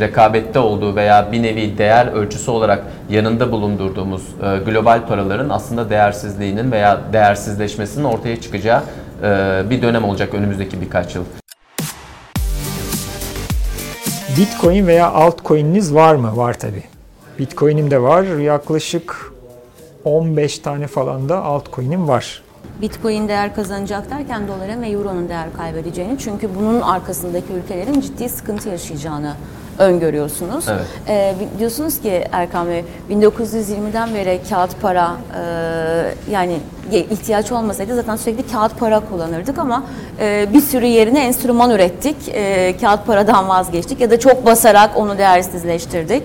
rekabette 0.00 0.58
olduğu 0.58 0.96
veya 0.96 1.32
bir 1.32 1.42
nevi 1.42 1.78
değer 1.78 2.06
ölçüsü 2.06 2.50
olarak 2.50 2.84
yanında 3.10 3.52
bulundurduğumuz 3.52 4.22
e, 4.22 4.58
global 4.70 5.06
paraların 5.06 5.48
aslında 5.48 5.90
değersizliğinin 5.90 6.72
veya 6.72 7.00
değersizleşmesinin 7.12 8.04
ortaya 8.04 8.40
çıkacağı 8.40 8.82
bir 9.70 9.82
dönem 9.82 10.04
olacak 10.04 10.34
önümüzdeki 10.34 10.80
birkaç 10.80 11.14
yıl. 11.14 11.24
Bitcoin 14.38 14.86
veya 14.86 15.10
altcoin'iniz 15.10 15.94
var 15.94 16.14
mı? 16.14 16.36
Var 16.36 16.58
tabi. 16.58 16.82
Bitcoin'im 17.38 17.90
de 17.90 18.02
var. 18.02 18.22
Yaklaşık 18.24 19.32
15 20.04 20.58
tane 20.58 20.86
falan 20.86 21.28
da 21.28 21.42
altcoin'im 21.42 22.08
var. 22.08 22.41
Bitcoin 22.80 23.28
değer 23.28 23.54
kazanacak 23.54 24.10
derken 24.10 24.48
doların 24.48 24.82
ve 24.82 24.88
euronun 24.88 25.28
değer 25.28 25.46
kaybedeceğini 25.56 26.18
çünkü 26.18 26.48
bunun 26.58 26.80
arkasındaki 26.80 27.52
ülkelerin 27.52 28.00
ciddi 28.00 28.28
sıkıntı 28.28 28.68
yaşayacağını 28.68 29.34
öngörüyorsunuz. 29.78 30.64
Evet. 30.68 30.86
Ee, 31.08 31.34
diyorsunuz 31.58 32.00
ki 32.00 32.24
Erkan 32.32 32.68
Bey 32.68 32.84
1920'den 33.10 34.14
beri 34.14 34.40
kağıt 34.50 34.80
para 34.82 35.16
e, 35.36 36.32
yani 36.32 36.58
ihtiyaç 36.92 37.52
olmasaydı 37.52 37.94
zaten 37.94 38.16
sürekli 38.16 38.52
kağıt 38.52 38.78
para 38.78 39.00
kullanırdık 39.00 39.58
ama 39.58 39.84
e, 40.20 40.48
bir 40.54 40.60
sürü 40.60 40.86
yerine 40.86 41.26
enstrüman 41.26 41.70
ürettik. 41.70 42.16
E, 42.28 42.74
kağıt 42.80 43.06
paradan 43.06 43.48
vazgeçtik 43.48 44.00
ya 44.00 44.10
da 44.10 44.18
çok 44.18 44.46
basarak 44.46 44.96
onu 44.96 45.18
değersizleştirdik. 45.18 46.22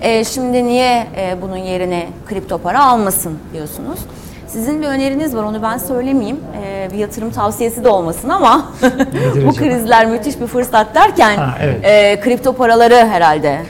E, 0.00 0.24
şimdi 0.24 0.64
niye 0.64 1.06
e, 1.16 1.42
bunun 1.42 1.56
yerine 1.56 2.06
kripto 2.28 2.58
para 2.58 2.84
almasın 2.84 3.38
diyorsunuz. 3.52 3.98
Sizin 4.54 4.82
bir 4.82 4.86
öneriniz 4.86 5.36
var 5.36 5.42
onu 5.42 5.62
ben 5.62 5.78
söylemeyeyim. 5.78 6.36
Ee, 6.64 6.88
bir 6.92 6.98
yatırım 6.98 7.30
tavsiyesi 7.30 7.84
de 7.84 7.88
olmasın 7.88 8.28
ama 8.28 8.72
bu 9.46 9.52
krizler 9.54 10.06
müthiş 10.06 10.40
bir 10.40 10.46
fırsat 10.46 10.94
derken 10.94 11.36
Ha, 11.36 11.58
evet. 11.62 11.84
e, 11.84 12.20
kripto 12.20 12.52
paraları 12.52 12.94
herhalde. 12.94 13.60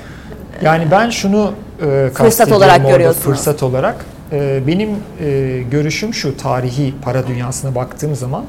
Yani 0.63 0.85
ben 0.91 1.11
şunu 1.11 1.53
e, 1.87 2.11
Fırsat 2.15 2.53
olarak 2.53 2.89
görüyorsunuz. 2.89 3.25
Fırsat 3.25 3.63
olarak. 3.63 4.05
E, 4.33 4.61
benim 4.67 4.91
e, 5.21 5.59
görüşüm 5.71 6.15
şu 6.15 6.37
tarihi 6.37 6.95
para 7.03 7.27
dünyasına 7.27 7.75
baktığım 7.75 8.15
zaman. 8.15 8.45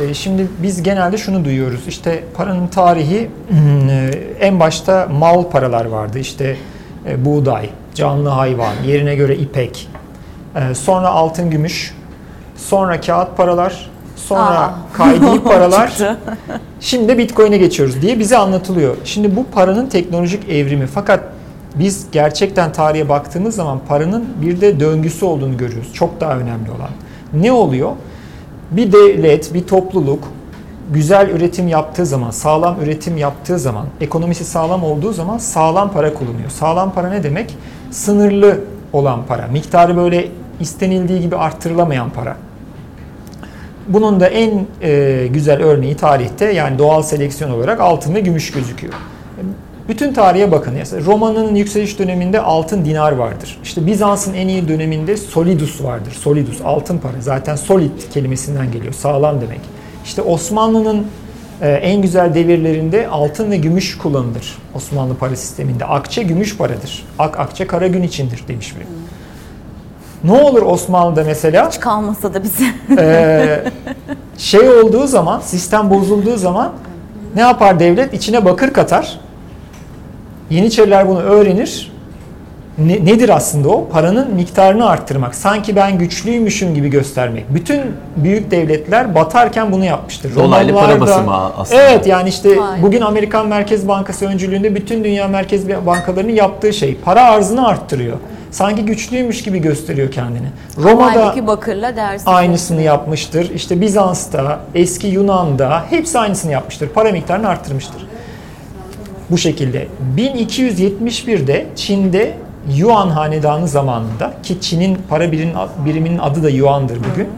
e, 0.00 0.14
şimdi 0.14 0.46
biz 0.62 0.82
genelde 0.82 1.18
şunu 1.18 1.44
duyuyoruz. 1.44 1.80
İşte 1.88 2.24
paranın 2.36 2.66
tarihi 2.66 3.30
e, 3.90 4.10
en 4.40 4.60
başta 4.60 5.08
mal 5.12 5.42
paralar 5.44 5.84
vardı. 5.84 6.18
İşte 6.18 6.56
e, 7.08 7.24
buğday, 7.24 7.70
canlı 7.94 8.28
hayvan, 8.28 8.72
yerine 8.86 9.14
göre 9.14 9.36
ipek. 9.36 9.88
E, 10.56 10.74
sonra 10.74 11.08
altın 11.08 11.50
gümüş. 11.50 11.94
Sonra 12.56 13.00
kağıt 13.00 13.36
paralar. 13.36 13.90
Sonra 14.16 14.60
Aa. 14.60 14.74
kaydi 14.92 15.42
paralar. 15.44 15.98
Şimdi 16.80 17.08
de 17.08 17.18
Bitcoin'e 17.18 17.58
geçiyoruz 17.58 18.02
diye 18.02 18.18
bize 18.18 18.36
anlatılıyor. 18.36 18.96
Şimdi 19.04 19.36
bu 19.36 19.44
paranın 19.44 19.86
teknolojik 19.86 20.48
evrimi 20.48 20.86
fakat 20.86 21.20
biz 21.74 22.06
gerçekten 22.12 22.72
tarihe 22.72 23.08
baktığımız 23.08 23.54
zaman 23.54 23.80
paranın 23.88 24.24
bir 24.42 24.60
de 24.60 24.80
döngüsü 24.80 25.24
olduğunu 25.24 25.56
görüyoruz. 25.56 25.94
Çok 25.94 26.20
daha 26.20 26.38
önemli 26.38 26.70
olan. 26.70 26.90
Ne 27.32 27.52
oluyor? 27.52 27.90
Bir 28.70 28.92
devlet, 28.92 29.54
bir 29.54 29.66
topluluk 29.66 30.24
güzel 30.92 31.30
üretim 31.30 31.68
yaptığı 31.68 32.06
zaman, 32.06 32.30
sağlam 32.30 32.76
üretim 32.82 33.16
yaptığı 33.16 33.58
zaman, 33.58 33.86
ekonomisi 34.00 34.44
sağlam 34.44 34.84
olduğu 34.84 35.12
zaman 35.12 35.38
sağlam 35.38 35.92
para 35.92 36.14
kullanıyor. 36.14 36.50
Sağlam 36.50 36.92
para 36.92 37.08
ne 37.08 37.22
demek? 37.22 37.54
Sınırlı 37.90 38.60
olan 38.92 39.26
para. 39.28 39.46
Miktarı 39.46 39.96
böyle 39.96 40.28
istenildiği 40.60 41.20
gibi 41.20 41.36
arttırılamayan 41.36 42.10
para. 42.10 42.36
Bunun 43.88 44.20
da 44.20 44.26
en 44.26 44.66
e, 44.82 45.26
güzel 45.32 45.62
örneği 45.62 45.96
tarihte 45.96 46.52
yani 46.52 46.78
doğal 46.78 47.02
seleksiyon 47.02 47.50
olarak 47.50 47.80
altın 47.80 48.14
ve 48.14 48.20
gümüş 48.20 48.50
gözüküyor. 48.50 48.94
Bütün 49.88 50.12
tarihe 50.12 50.52
bakın. 50.52 50.74
Roma'nın 51.06 51.54
yükseliş 51.54 51.98
döneminde 51.98 52.40
altın 52.40 52.84
dinar 52.84 53.12
vardır. 53.12 53.58
İşte 53.62 53.86
Bizans'ın 53.86 54.34
en 54.34 54.48
iyi 54.48 54.68
döneminde 54.68 55.16
solidus 55.16 55.84
vardır. 55.84 56.12
Solidus 56.12 56.60
altın 56.64 56.98
para. 56.98 57.20
Zaten 57.20 57.56
solid 57.56 57.90
kelimesinden 58.14 58.72
geliyor. 58.72 58.92
Sağlam 58.92 59.40
demek. 59.40 59.60
İşte 60.04 60.22
Osmanlı'nın 60.22 61.06
e, 61.62 61.68
en 61.70 62.02
güzel 62.02 62.34
devirlerinde 62.34 63.08
altın 63.08 63.50
ve 63.50 63.56
gümüş 63.56 63.98
kullanılır. 63.98 64.58
Osmanlı 64.74 65.14
para 65.16 65.36
sisteminde. 65.36 65.84
Akçe 65.84 66.22
gümüş 66.22 66.56
paradır. 66.56 67.04
Ak 67.18 67.40
akçe 67.40 67.66
kara 67.66 67.86
gün 67.86 68.02
içindir 68.02 68.42
demiş 68.48 68.76
biri. 68.76 68.84
Ne 70.24 70.32
olur 70.32 70.62
Osmanlı'da 70.62 71.24
mesela? 71.24 71.68
Hiç 71.68 71.80
kalmasa 71.80 72.34
da 72.34 72.42
bize. 72.42 72.64
Ee, 72.98 73.64
şey 74.38 74.70
olduğu 74.70 75.06
zaman, 75.06 75.40
sistem 75.40 75.90
bozulduğu 75.90 76.36
zaman 76.36 76.72
ne 77.34 77.40
yapar 77.40 77.80
devlet? 77.80 78.14
İçine 78.14 78.44
bakır 78.44 78.72
katar. 78.72 79.20
Yeniçeriler 80.50 81.08
bunu 81.08 81.20
öğrenir. 81.20 81.92
Ne- 82.78 83.04
nedir 83.04 83.28
aslında 83.28 83.68
o? 83.68 83.88
Paranın 83.88 84.34
miktarını 84.34 84.88
arttırmak. 84.88 85.34
Sanki 85.34 85.76
ben 85.76 85.98
güçlüymüşüm 85.98 86.74
gibi 86.74 86.88
göstermek. 86.88 87.54
Bütün 87.54 87.80
büyük 88.16 88.50
devletler 88.50 89.14
batarken 89.14 89.72
bunu 89.72 89.84
yapmıştır. 89.84 90.34
Dolaylı 90.34 90.74
para 90.74 91.00
basımı 91.00 91.34
aslında. 91.56 91.82
Evet 91.82 92.06
yani 92.06 92.28
işte 92.28 92.60
Vay. 92.60 92.82
bugün 92.82 93.00
Amerikan 93.00 93.48
Merkez 93.48 93.88
Bankası 93.88 94.26
öncülüğünde 94.26 94.74
bütün 94.74 95.04
dünya 95.04 95.28
merkez 95.28 95.68
bankalarının 95.86 96.32
yaptığı 96.32 96.72
şey. 96.72 96.96
Para 97.04 97.22
arzını 97.22 97.68
arttırıyor. 97.68 98.16
Sanki 98.56 98.84
güçlüymüş 98.84 99.42
gibi 99.42 99.58
gösteriyor 99.58 100.10
kendini. 100.10 100.46
Roma'da 100.78 101.24
Halbuki 101.24 101.46
bakırla 101.46 101.96
değersiz. 101.96 102.28
aynısını 102.28 102.82
yapmıştır. 102.82 103.50
İşte 103.50 103.80
Bizans'ta, 103.80 104.60
eski 104.74 105.06
Yunan'da 105.06 105.84
hepsi 105.90 106.18
aynısını 106.18 106.52
yapmıştır. 106.52 106.88
Para 106.88 107.12
miktarını 107.12 107.48
arttırmıştır. 107.48 108.06
Bu 109.30 109.38
şekilde. 109.38 109.88
1271'de 110.16 111.66
Çin'de 111.76 112.34
Yuan 112.76 113.10
Hanedanı 113.10 113.68
zamanında 113.68 114.32
ki 114.42 114.60
Çin'in 114.60 114.98
para 115.08 115.32
biriminin, 115.32 115.56
biriminin 115.86 116.18
adı 116.18 116.42
da 116.42 116.50
Yuan'dır 116.50 116.98
bugün. 117.12 117.28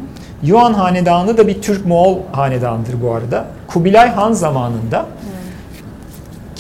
Yuan 0.43 0.73
Hanedanı 0.73 1.37
da 1.37 1.49
bir 1.49 1.63
Türk-Moğol 1.63 2.19
hanedanıdır 2.33 3.03
bu 3.03 3.15
arada. 3.15 3.45
Kubilay 3.67 4.09
Han 4.11 4.33
zamanında 4.33 5.07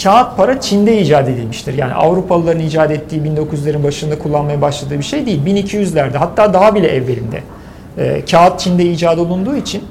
kağıt 0.02 0.36
para 0.36 0.60
Çin'de 0.60 1.00
icat 1.00 1.28
edilmiştir. 1.28 1.74
Yani 1.74 1.94
Avrupalıların 1.94 2.60
icat 2.60 2.90
ettiği 2.90 3.22
1900'lerin 3.22 3.84
başında 3.84 4.18
kullanmaya 4.18 4.60
başladığı 4.60 4.98
bir 4.98 5.04
şey 5.04 5.26
değil. 5.26 5.40
1200'lerde 5.46 6.16
hatta 6.16 6.54
daha 6.54 6.74
bile 6.74 6.88
evvelinde 6.88 7.42
e, 7.98 8.24
kağıt 8.30 8.60
Çin'de 8.60 8.84
icat 8.84 9.18
olunduğu 9.18 9.56
için 9.56 9.82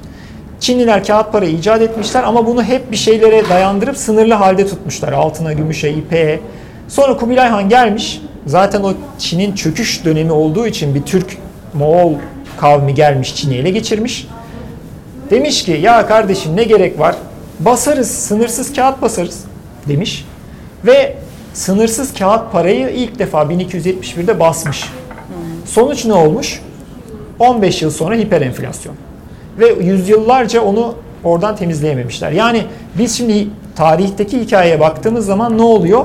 Çinliler 0.60 1.04
kağıt 1.04 1.32
para 1.32 1.44
icat 1.44 1.82
etmişler 1.82 2.22
ama 2.22 2.46
bunu 2.46 2.62
hep 2.62 2.92
bir 2.92 2.96
şeylere 2.96 3.48
dayandırıp 3.48 3.96
sınırlı 3.96 4.34
halde 4.34 4.66
tutmuşlar. 4.66 5.12
Altına, 5.12 5.52
gümüşe, 5.52 5.90
ipeğe. 5.90 6.40
Sonra 6.88 7.16
Kubilay 7.16 7.48
Han 7.48 7.68
gelmiş. 7.68 8.22
Zaten 8.46 8.82
o 8.82 8.92
Çin'in 9.18 9.54
çöküş 9.54 10.04
dönemi 10.04 10.32
olduğu 10.32 10.66
için 10.66 10.94
bir 10.94 11.02
Türk 11.02 11.36
Moğol 11.74 12.12
kavmi 12.60 12.94
gelmiş 12.94 13.36
Çin'i 13.36 13.56
ele 13.56 13.70
geçirmiş. 13.70 14.26
Demiş 15.30 15.64
ki 15.64 15.78
ya 15.82 16.06
kardeşim 16.06 16.56
ne 16.56 16.64
gerek 16.64 16.98
var? 16.98 17.16
Basarız, 17.60 18.10
sınırsız 18.10 18.74
kağıt 18.74 19.02
basarız 19.02 19.44
demiş. 19.88 20.24
Ve 20.86 21.16
sınırsız 21.54 22.14
kağıt 22.14 22.52
parayı 22.52 22.88
ilk 22.88 23.18
defa 23.18 23.42
1271'de 23.42 24.40
basmış. 24.40 24.92
Sonuç 25.66 26.04
ne 26.04 26.12
olmuş? 26.12 26.62
15 27.38 27.82
yıl 27.82 27.90
sonra 27.90 28.14
hiperenflasyon. 28.14 28.94
Ve 29.58 29.68
yüzyıllarca 29.68 30.62
onu 30.62 30.94
oradan 31.24 31.56
temizleyememişler. 31.56 32.32
Yani 32.32 32.62
biz 32.98 33.16
şimdi 33.16 33.48
tarihteki 33.76 34.40
hikayeye 34.40 34.80
baktığımız 34.80 35.26
zaman 35.26 35.58
ne 35.58 35.62
oluyor? 35.62 36.04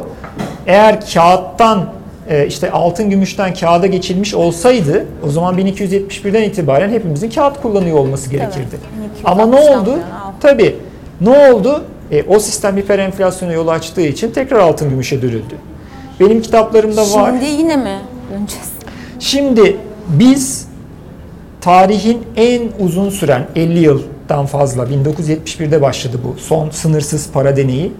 Eğer 0.68 1.00
kağıttan 1.13 1.90
e, 2.30 2.48
işte 2.48 2.72
altın 2.72 3.10
gümüşten 3.10 3.54
kağıda 3.54 3.88
geçilmiş 3.88 4.34
olsaydı 4.34 5.06
o 5.28 5.30
zaman 5.30 5.58
1271'den 5.58 6.44
itibaren 6.44 6.90
hepimizin 6.90 7.30
kağıt 7.30 7.62
kullanıyor 7.62 7.98
olması 7.98 8.30
gerekirdi. 8.30 8.78
Ama 9.24 9.46
ne 9.46 9.56
1260'dan 9.56 9.80
oldu? 9.80 10.00
Tabii. 10.40 10.75
Ne 11.22 11.30
oldu? 11.30 11.84
E, 12.12 12.24
o 12.24 12.40
sistem 12.40 12.78
hiperenflasyona 12.78 13.54
yol 13.54 13.68
açtığı 13.68 14.02
için 14.02 14.32
tekrar 14.32 14.60
altın 14.60 14.90
gümüşe 14.90 15.22
dönüldü. 15.22 15.56
Benim 16.20 16.42
kitaplarımda 16.42 17.02
var. 17.02 17.32
Şimdi 17.32 17.46
yine 17.46 17.76
mi 17.76 18.00
döneceğiz? 18.32 18.68
Şimdi 19.20 19.78
biz 20.08 20.68
tarihin 21.62 22.24
en 22.36 22.70
uzun 22.80 23.10
süren 23.10 23.48
50 23.56 23.80
yıldan 23.80 24.46
fazla 24.46 24.84
1971'de 24.84 25.82
başladı 25.82 26.18
bu 26.24 26.40
son 26.40 26.70
sınırsız 26.70 27.32
para 27.32 27.58
deneyi 27.58 27.92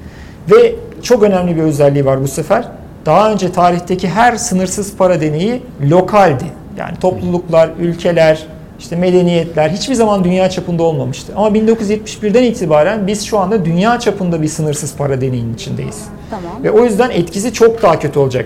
ve 0.52 0.76
çok 1.02 1.24
önemli 1.24 1.56
bir 1.56 1.62
özelliği 1.62 2.06
var 2.06 2.22
bu 2.22 2.28
sefer. 2.28 2.68
Daha 3.06 3.32
önce 3.32 3.52
tarihteki 3.52 4.10
her 4.10 4.36
sınırsız 4.36 4.98
para 4.98 5.22
deneyi 5.22 5.62
lokaldi. 5.90 6.46
Yani 6.78 7.00
topluluklar, 7.00 7.70
ülkeler, 7.80 8.48
işte 8.80 8.96
medeniyetler 8.96 9.70
hiçbir 9.70 9.94
zaman 9.94 10.24
dünya 10.24 10.50
çapında 10.50 10.84
olmamıştı. 10.84 11.34
Ama 11.36 11.58
1971'den 11.58 12.44
itibaren 12.44 13.08
biz 13.08 13.26
şu 13.26 13.40
anda 13.40 13.66
dünya 13.66 14.00
çapında 14.00 14.42
bir 14.42 14.48
sınırsız 14.48 14.96
para 14.96 15.22
deneyinin 15.22 15.54
içindeyiz. 15.54 16.04
Tamam. 16.30 16.64
Ve 16.64 16.72
o 16.72 16.86
yüzden 16.86 17.10
etkisi 17.10 17.54
çok 17.54 17.82
daha 17.82 18.00
kötü 18.00 18.20
olacak. 18.20 18.46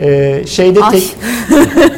Ee, 0.00 0.42
şeyde 0.46 0.80
Ay. 0.80 0.90
tek, 0.90 1.16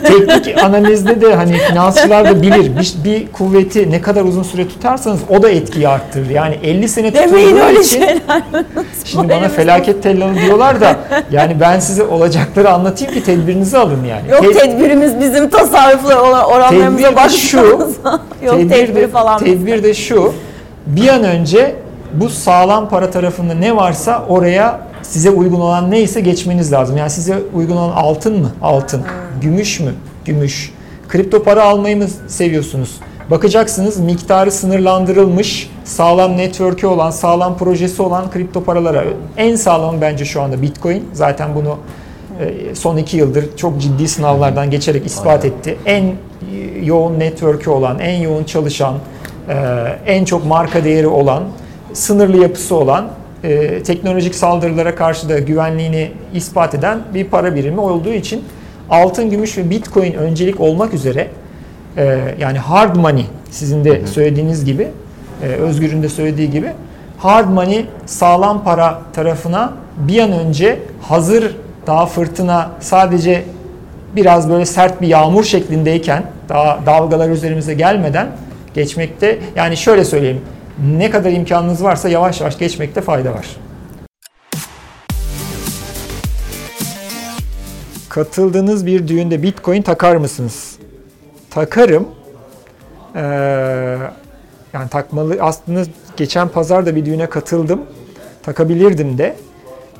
teknik 0.06 0.64
analizde 0.64 1.20
de 1.20 1.34
hani 1.34 1.58
finansçılar 1.58 2.24
da 2.24 2.42
bilir. 2.42 2.72
Bir, 2.76 2.94
bir 3.04 3.32
kuvveti 3.32 3.90
ne 3.90 4.00
kadar 4.00 4.22
uzun 4.24 4.42
süre 4.42 4.68
tutarsanız 4.68 5.20
o 5.28 5.42
da 5.42 5.50
etkiyi 5.50 5.88
arttırır. 5.88 6.30
Yani 6.30 6.58
50 6.62 6.88
sene 6.88 7.14
Demeyin 7.14 7.56
öyle 7.56 7.80
için 7.80 7.98
şeyler. 7.98 8.18
şimdi 9.04 9.28
bana 9.28 9.48
felaket 9.48 10.02
tellalı 10.02 10.34
diyorlar 10.34 10.80
da 10.80 10.96
yani 11.32 11.56
ben 11.60 11.78
size 11.80 12.02
olacakları 12.02 12.70
anlatayım 12.70 13.14
ki 13.14 13.24
tedbirinizi 13.24 13.78
alın 13.78 14.04
yani. 14.04 14.30
Yok 14.30 14.42
Te- 14.42 14.52
tedbirimiz 14.52 15.20
bizim 15.20 15.48
tasarruflu 15.50 16.14
oranlarımıza 16.14 17.08
Tedbir 17.14 17.30
şu, 17.38 17.58
bakmamız. 17.58 17.96
Yok 18.44 18.54
tedbir, 18.54 18.68
tedbiri 18.68 19.02
de, 19.02 19.08
falan. 19.08 19.38
tedbir 19.38 19.82
de 19.82 19.94
şu. 19.94 20.32
Bir 20.86 21.08
an 21.08 21.24
önce 21.24 21.74
bu 22.12 22.28
sağlam 22.28 22.88
para 22.88 23.10
tarafında 23.10 23.54
ne 23.54 23.76
varsa 23.76 24.24
oraya 24.28 24.80
size 25.10 25.30
uygun 25.30 25.60
olan 25.60 25.90
neyse 25.90 26.20
geçmeniz 26.20 26.72
lazım. 26.72 26.96
Yani 26.96 27.10
size 27.10 27.38
uygun 27.54 27.76
olan 27.76 27.96
altın 27.96 28.40
mı? 28.40 28.50
Altın. 28.62 29.02
Gümüş 29.40 29.80
mü? 29.80 29.94
Gümüş. 30.24 30.72
Kripto 31.08 31.42
para 31.42 31.64
almayı 31.64 31.96
mı 31.96 32.04
seviyorsunuz? 32.28 33.00
Bakacaksınız 33.30 34.00
miktarı 34.00 34.50
sınırlandırılmış, 34.50 35.70
sağlam 35.84 36.36
network'ü 36.36 36.86
olan, 36.86 37.10
sağlam 37.10 37.58
projesi 37.58 38.02
olan 38.02 38.30
kripto 38.30 38.64
paralara. 38.64 39.04
En 39.36 39.56
sağlamı 39.56 40.00
bence 40.00 40.24
şu 40.24 40.42
anda 40.42 40.62
Bitcoin. 40.62 41.04
Zaten 41.12 41.54
bunu 41.54 41.78
e, 42.40 42.74
son 42.74 42.96
iki 42.96 43.16
yıldır 43.16 43.56
çok 43.56 43.80
ciddi 43.80 44.08
sınavlardan 44.08 44.70
geçerek 44.70 45.06
ispat 45.06 45.44
Aynen. 45.44 45.56
etti. 45.56 45.76
En 45.86 46.14
yoğun 46.82 47.18
network'ü 47.18 47.70
olan, 47.70 47.98
en 47.98 48.20
yoğun 48.20 48.44
çalışan, 48.44 48.94
e, 49.48 49.54
en 50.06 50.24
çok 50.24 50.46
marka 50.46 50.84
değeri 50.84 51.06
olan, 51.06 51.42
sınırlı 51.92 52.36
yapısı 52.36 52.74
olan, 52.74 53.08
e, 53.44 53.82
teknolojik 53.82 54.34
saldırılara 54.34 54.94
karşı 54.94 55.28
da 55.28 55.38
güvenliğini 55.38 56.10
ispat 56.34 56.74
eden 56.74 56.98
bir 57.14 57.24
para 57.24 57.54
birimi 57.54 57.80
olduğu 57.80 58.12
için 58.12 58.44
altın, 58.90 59.30
gümüş 59.30 59.58
ve 59.58 59.70
bitcoin 59.70 60.12
öncelik 60.12 60.60
olmak 60.60 60.94
üzere 60.94 61.28
e, 61.96 62.34
yani 62.38 62.58
hard 62.58 62.96
money 62.96 63.26
sizin 63.50 63.84
de 63.84 64.06
söylediğiniz 64.06 64.64
gibi, 64.64 64.88
e, 65.42 65.46
Özgür'ün 65.46 66.02
de 66.02 66.08
söylediği 66.08 66.50
gibi 66.50 66.72
hard 67.18 67.48
money 67.48 67.86
sağlam 68.06 68.64
para 68.64 69.02
tarafına 69.12 69.72
bir 69.96 70.18
an 70.18 70.32
önce 70.32 70.78
hazır 71.02 71.56
daha 71.86 72.06
fırtına 72.06 72.70
sadece 72.80 73.44
biraz 74.16 74.50
böyle 74.50 74.64
sert 74.64 75.00
bir 75.00 75.06
yağmur 75.06 75.44
şeklindeyken 75.44 76.22
daha 76.48 76.86
dalgalar 76.86 77.30
üzerimize 77.30 77.74
gelmeden 77.74 78.26
geçmekte 78.74 79.38
yani 79.56 79.76
şöyle 79.76 80.04
söyleyeyim 80.04 80.40
ne 80.84 81.10
kadar 81.10 81.32
imkanınız 81.32 81.84
varsa 81.84 82.08
yavaş 82.08 82.40
yavaş 82.40 82.58
geçmekte 82.58 83.00
fayda 83.00 83.34
var. 83.34 83.46
Katıldığınız 88.08 88.86
bir 88.86 89.08
düğünde 89.08 89.42
Bitcoin 89.42 89.82
takar 89.82 90.16
mısınız? 90.16 90.76
Takarım. 91.50 92.08
Ee, 93.14 93.20
yani 94.72 94.88
takmalı 94.90 95.36
aslında 95.40 95.82
geçen 96.16 96.48
pazar 96.48 96.86
da 96.86 96.96
bir 96.96 97.04
düğüne 97.04 97.26
katıldım. 97.26 97.82
Takabilirdim 98.42 99.18
de. 99.18 99.36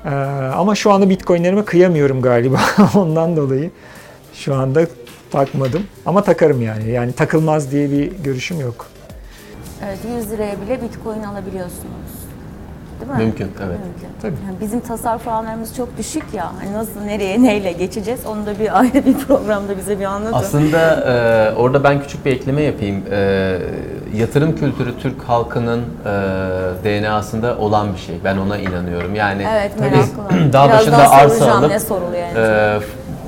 Ee, 0.05 0.09
ama 0.55 0.75
şu 0.75 0.93
anda 0.93 1.11
Bitcoin'lerime 1.11 1.65
kıyamıyorum 1.65 2.23
galiba. 2.23 2.61
Ondan 2.95 3.37
dolayı 3.37 3.71
şu 4.35 4.55
anda 4.55 4.87
takmadım. 5.31 5.83
Ama 6.07 6.23
takarım 6.23 6.63
yani. 6.63 6.91
Yani 6.91 7.13
takılmaz 7.13 7.73
diye 7.73 7.91
bir 7.91 8.13
görüşüm 8.25 8.61
yok. 8.61 8.96
Evet 9.85 9.99
100 10.19 10.31
liraya 10.31 10.61
bile 10.61 10.83
bitcoin 10.83 11.23
alabiliyorsunuz. 11.23 12.17
Değil 13.01 13.13
mi? 13.13 13.19
Mümkün, 13.19 13.45
evet. 13.45 13.79
Mümkün. 13.85 14.09
Tabii. 14.23 14.35
Yani 14.47 14.61
bizim 14.61 14.81
tasarruf 14.81 15.29
alanlarımız 15.29 15.77
çok 15.77 15.99
düşük 15.99 16.25
ya. 16.35 16.53
Hani 16.61 16.73
nasıl, 16.73 17.01
nereye, 17.01 17.43
neyle 17.43 17.73
geçeceğiz? 17.73 18.27
Onu 18.27 18.47
da 18.47 18.59
bir 18.59 18.79
ayrı 18.81 19.07
bir 19.07 19.15
programda 19.19 19.77
bize 19.77 20.01
bir 20.01 20.05
anlatın. 20.05 20.33
Aslında 20.39 20.95
e, 20.95 21.55
orada 21.55 21.85
ben 21.85 22.03
küçük 22.03 22.25
bir 22.25 22.33
ekleme 22.33 22.63
yapayım. 22.63 23.03
E, 23.11 23.59
yatırım 24.15 24.57
kültürü 24.57 24.99
Türk 24.99 25.23
halkının 25.23 25.81
e, 25.81 26.09
DNA'sında 26.85 27.59
olan 27.59 27.93
bir 27.93 27.99
şey. 27.99 28.15
Ben 28.25 28.37
ona 28.37 28.59
inanıyorum. 28.59 29.15
Yani 29.15 29.47
Evet 29.53 29.73
tabii 29.79 29.91
meraklı. 29.91 30.53
dağ 30.53 30.69
Birazdan 30.69 30.93
başında 30.93 31.11
arsa 31.11 31.53
alıp 31.59 31.71
ne 31.71 31.81
soruluyor 31.81 32.23
yani. 32.23 32.39
e, 32.39 32.81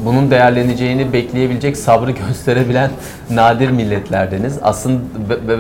bunun 0.05 0.31
değerleneceğini 0.31 1.13
bekleyebilecek 1.13 1.77
sabrı 1.77 2.11
gösterebilen 2.29 2.91
nadir 3.31 3.71
milletlerdeniz. 3.71 4.59
Aslında 4.63 5.01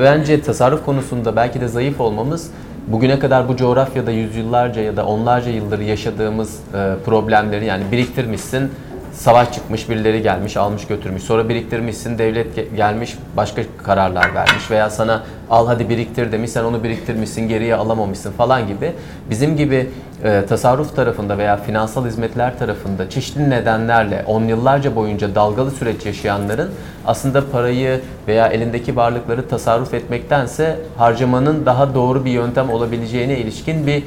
bence 0.00 0.42
tasarruf 0.42 0.84
konusunda 0.84 1.36
belki 1.36 1.60
de 1.60 1.68
zayıf 1.68 2.00
olmamız 2.00 2.50
bugüne 2.86 3.18
kadar 3.18 3.48
bu 3.48 3.56
coğrafyada 3.56 4.10
yüzyıllarca 4.10 4.82
ya 4.82 4.96
da 4.96 5.06
onlarca 5.06 5.50
yıldır 5.50 5.78
yaşadığımız 5.78 6.56
e, 6.74 6.94
problemleri 7.04 7.64
yani 7.64 7.84
biriktirmişsin 7.92 8.70
savaş 9.18 9.52
çıkmış 9.52 9.90
birileri 9.90 10.22
gelmiş 10.22 10.56
almış 10.56 10.86
götürmüş 10.86 11.22
sonra 11.22 11.48
biriktirmişsin 11.48 12.18
devlet 12.18 12.58
ge- 12.58 12.76
gelmiş 12.76 13.18
başka 13.36 13.62
kararlar 13.84 14.34
vermiş 14.34 14.70
veya 14.70 14.90
sana 14.90 15.22
al 15.50 15.66
hadi 15.66 15.88
biriktir 15.88 16.32
demiş 16.32 16.50
sen 16.50 16.64
onu 16.64 16.84
biriktirmişsin 16.84 17.48
geriye 17.48 17.74
alamamışsın 17.74 18.32
falan 18.32 18.66
gibi 18.66 18.92
bizim 19.30 19.56
gibi 19.56 19.90
e, 20.24 20.44
tasarruf 20.48 20.96
tarafında 20.96 21.38
veya 21.38 21.56
finansal 21.56 22.06
hizmetler 22.06 22.58
tarafında 22.58 23.10
çeşitli 23.10 23.50
nedenlerle 23.50 24.24
on 24.26 24.42
yıllarca 24.42 24.96
boyunca 24.96 25.34
dalgalı 25.34 25.70
süreç 25.70 26.06
yaşayanların 26.06 26.70
aslında 27.06 27.50
parayı 27.50 28.00
veya 28.28 28.46
elindeki 28.46 28.96
varlıkları 28.96 29.48
tasarruf 29.48 29.94
etmektense 29.94 30.76
harcamanın 30.98 31.66
daha 31.66 31.94
doğru 31.94 32.24
bir 32.24 32.30
yöntem 32.30 32.70
olabileceğine 32.70 33.38
ilişkin 33.38 33.86
bir 33.86 34.02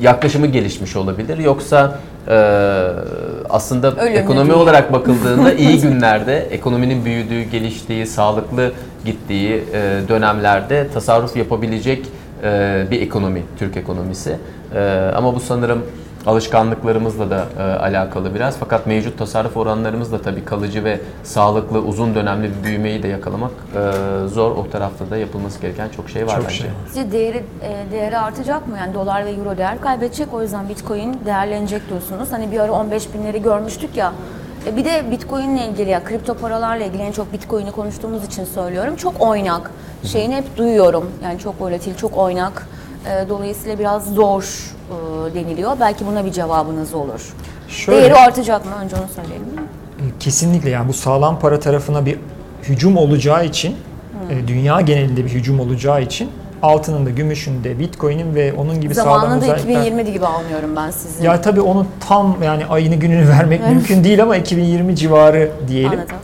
yaklaşımı 0.00 0.46
gelişmiş 0.46 0.96
olabilir. 0.96 1.38
Yoksa 1.38 1.98
e, 2.28 2.32
aslında 3.52 3.96
Ölümlü 3.96 4.18
ekonomi 4.18 4.52
olarak 4.52 4.92
bakıldığında 4.92 5.52
iyi 5.64 5.80
günlerde 5.80 6.38
ekonominin 6.38 7.04
büyüdüğü, 7.04 7.42
geliştiği, 7.42 8.06
sağlıklı 8.06 8.72
gittiği 9.04 9.64
e, 9.72 10.00
dönemlerde 10.08 10.88
tasarruf 10.94 11.36
yapabilecek 11.36 12.06
e, 12.42 12.86
bir 12.90 13.00
ekonomi, 13.00 13.42
Türk 13.58 13.76
ekonomisi. 13.76 14.36
E, 14.74 15.10
ama 15.16 15.34
bu 15.34 15.40
sanırım 15.40 15.82
Alışkanlıklarımızla 16.26 17.30
da 17.30 17.44
e, 17.58 17.62
alakalı 17.62 18.34
biraz. 18.34 18.56
Fakat 18.56 18.86
mevcut 18.86 19.18
tasarruf 19.18 19.56
oranlarımızla 19.56 20.22
tabii 20.22 20.44
kalıcı 20.44 20.84
ve 20.84 21.00
sağlıklı, 21.24 21.78
uzun 21.78 22.14
dönemli 22.14 22.50
bir 22.58 22.64
büyümeyi 22.64 23.02
de 23.02 23.08
yakalamak 23.08 23.50
e, 23.74 24.28
zor. 24.28 24.50
O 24.50 24.70
tarafta 24.70 25.10
da 25.10 25.16
yapılması 25.16 25.60
gereken 25.60 25.88
çok 25.88 26.10
şey 26.10 26.26
var 26.26 26.36
Çok 26.36 26.44
bence. 26.44 26.54
şey 26.54 26.66
var. 26.66 26.74
Sizce 26.86 27.12
değeri, 27.12 27.44
e, 27.62 27.92
değeri 27.92 28.18
artacak 28.18 28.68
mı? 28.68 28.76
Yani 28.78 28.94
dolar 28.94 29.24
ve 29.26 29.30
euro 29.30 29.56
değer 29.58 29.80
kaybedecek. 29.80 30.34
O 30.34 30.42
yüzden 30.42 30.68
bitcoin 30.68 31.16
değerlenecek 31.26 31.88
diyorsunuz. 31.88 32.32
Hani 32.32 32.52
bir 32.52 32.60
ara 32.60 32.72
15 32.72 33.14
binleri 33.14 33.42
görmüştük 33.42 33.96
ya. 33.96 34.12
E, 34.66 34.76
Bir 34.76 34.84
de 34.84 35.10
bitcoin 35.10 35.56
ile 35.56 35.66
ilgili 35.68 35.90
ya 35.90 36.04
kripto 36.04 36.34
paralarla 36.34 36.84
ilgili 36.84 37.02
en 37.02 37.12
çok 37.12 37.32
bitcoin'i 37.32 37.72
konuştuğumuz 37.72 38.24
için 38.24 38.44
söylüyorum. 38.44 38.96
Çok 38.96 39.20
oynak. 39.20 39.70
Şeyini 40.04 40.34
hep 40.36 40.56
duyuyorum. 40.56 41.10
Yani 41.24 41.38
çok 41.38 41.60
volatil, 41.60 41.94
çok 41.94 42.18
oynak. 42.18 42.66
E, 43.06 43.28
Dolayısıyla 43.28 43.78
biraz 43.78 44.14
zor 44.14 44.42
e, 44.42 45.34
deniliyor. 45.34 45.72
Belki 45.80 46.06
buna 46.06 46.24
bir 46.24 46.32
cevabınız 46.32 46.94
olur. 46.94 47.32
Şöyle, 47.68 48.00
Değeri 48.00 48.14
artacak 48.14 48.64
mı? 48.64 48.70
Önce 48.84 48.96
onu 48.96 49.08
söyleyelim. 49.16 49.46
kesinlikle 50.20 50.70
yani 50.70 50.88
bu 50.88 50.92
sağlam 50.92 51.38
para 51.38 51.60
tarafına 51.60 52.06
bir 52.06 52.18
hücum 52.62 52.96
olacağı 52.96 53.46
için, 53.46 53.76
e, 54.30 54.48
dünya 54.48 54.80
genelinde 54.80 55.24
bir 55.24 55.30
hücum 55.30 55.60
olacağı 55.60 56.02
için 56.02 56.30
altının 56.62 57.06
da, 57.06 57.10
gümüşün 57.10 57.64
de, 57.64 57.78
bitcoin'in 57.78 58.34
ve 58.34 58.52
onun 58.52 58.80
gibi 58.80 58.94
sağlam 58.94 59.20
Zamanında 59.20 59.44
özellikler... 59.44 59.80
2020 59.80 60.12
gibi 60.12 60.26
anlıyorum 60.26 60.70
ben 60.76 60.90
sizi. 60.90 61.24
Ya 61.26 61.40
tabii 61.40 61.60
onun 61.60 61.86
tam 62.08 62.36
yani 62.42 62.66
ayını 62.66 62.94
gününü 62.94 63.28
vermek 63.28 63.60
mümkün 63.68 64.04
değil 64.04 64.22
ama 64.22 64.36
2020 64.36 64.96
civarı 64.96 65.50
diyelim. 65.68 65.90
Anladım. 65.90 66.16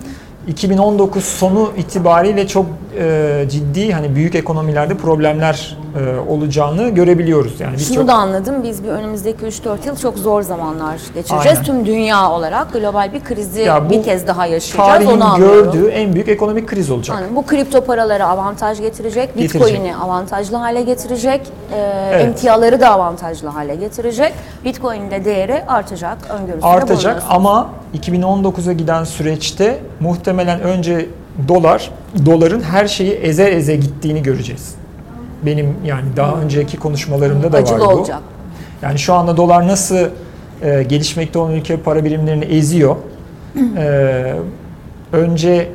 2019 0.48 1.24
sonu 1.24 1.72
itibariyle 1.76 2.48
çok 2.48 2.66
e, 2.98 3.44
ciddi 3.50 3.92
hani 3.92 4.14
büyük 4.14 4.34
ekonomilerde 4.34 4.96
problemler 4.96 5.76
e, 6.00 6.30
olacağını 6.30 6.88
görebiliyoruz. 6.88 7.60
Yani 7.60 7.78
Şunu 7.78 7.90
birçok 7.90 8.08
da 8.08 8.14
anladım. 8.14 8.62
Biz 8.62 8.84
bir 8.84 8.88
önümüzdeki 8.88 9.46
3-4 9.46 9.86
yıl 9.86 9.96
çok 9.96 10.18
zor 10.18 10.42
zamanlar 10.42 10.94
geçireceğiz. 11.14 11.46
Aynen. 11.58 11.62
Tüm 11.64 11.86
dünya 11.86 12.30
olarak 12.30 12.72
global 12.72 13.12
bir 13.12 13.24
krizi 13.24 13.60
Ya 13.60 13.90
bir 13.90 14.02
kez 14.02 14.26
daha 14.26 14.46
yaşayacağız. 14.46 14.88
tarihin 14.90 15.10
Onu 15.20 15.32
anlıyorum. 15.32 15.72
gördüğü 15.72 15.88
en 15.88 16.14
büyük 16.14 16.28
ekonomik 16.28 16.68
kriz 16.68 16.90
olacak. 16.90 17.16
Yani 17.20 17.36
bu 17.36 17.46
kripto 17.46 17.80
paralara 17.84 18.26
avantaj 18.28 18.80
getirecek, 18.80 19.34
Getirecek. 19.36 19.60
Bitcoin'i 19.60 19.96
avantajlı 19.96 20.56
hale 20.56 20.82
getirecek, 20.82 21.40
e, 21.74 21.78
Evet. 22.12 22.24
emtiaları 22.24 22.80
da 22.80 22.90
avantajlı 22.90 23.48
hale 23.48 23.74
getirecek. 23.74 24.32
Bitcoin'in 24.64 25.10
de 25.10 25.24
değeri 25.24 25.64
artacak 25.68 26.18
öngörüsünde 26.30 26.66
Artacak 26.66 27.22
ama 27.30 27.68
2019'a 27.94 28.72
giden 28.72 29.04
süreçte 29.04 29.78
muhtemelen 30.00 30.60
önce 30.60 31.06
dolar, 31.48 31.90
doların 32.26 32.60
her 32.60 32.86
şeyi 32.88 33.12
eze 33.12 33.44
eze 33.44 33.76
gittiğini 33.76 34.22
göreceğiz. 34.22 34.74
Benim 35.46 35.74
yani 35.84 36.04
daha 36.16 36.34
önceki 36.40 36.76
konuşmalarımda 36.76 37.52
da 37.52 37.56
Acılı 37.58 37.78
var 37.78 37.86
bu. 37.86 37.90
olacak. 37.98 38.20
Yani 38.82 38.98
şu 38.98 39.14
anda 39.14 39.36
dolar 39.36 39.68
nasıl 39.68 39.96
e, 40.62 40.82
gelişmekte 40.82 41.38
olan 41.38 41.52
ülke 41.52 41.76
para 41.76 42.04
birimlerini 42.04 42.44
eziyor. 42.44 42.96
E, 43.76 44.34
önce 45.12 45.68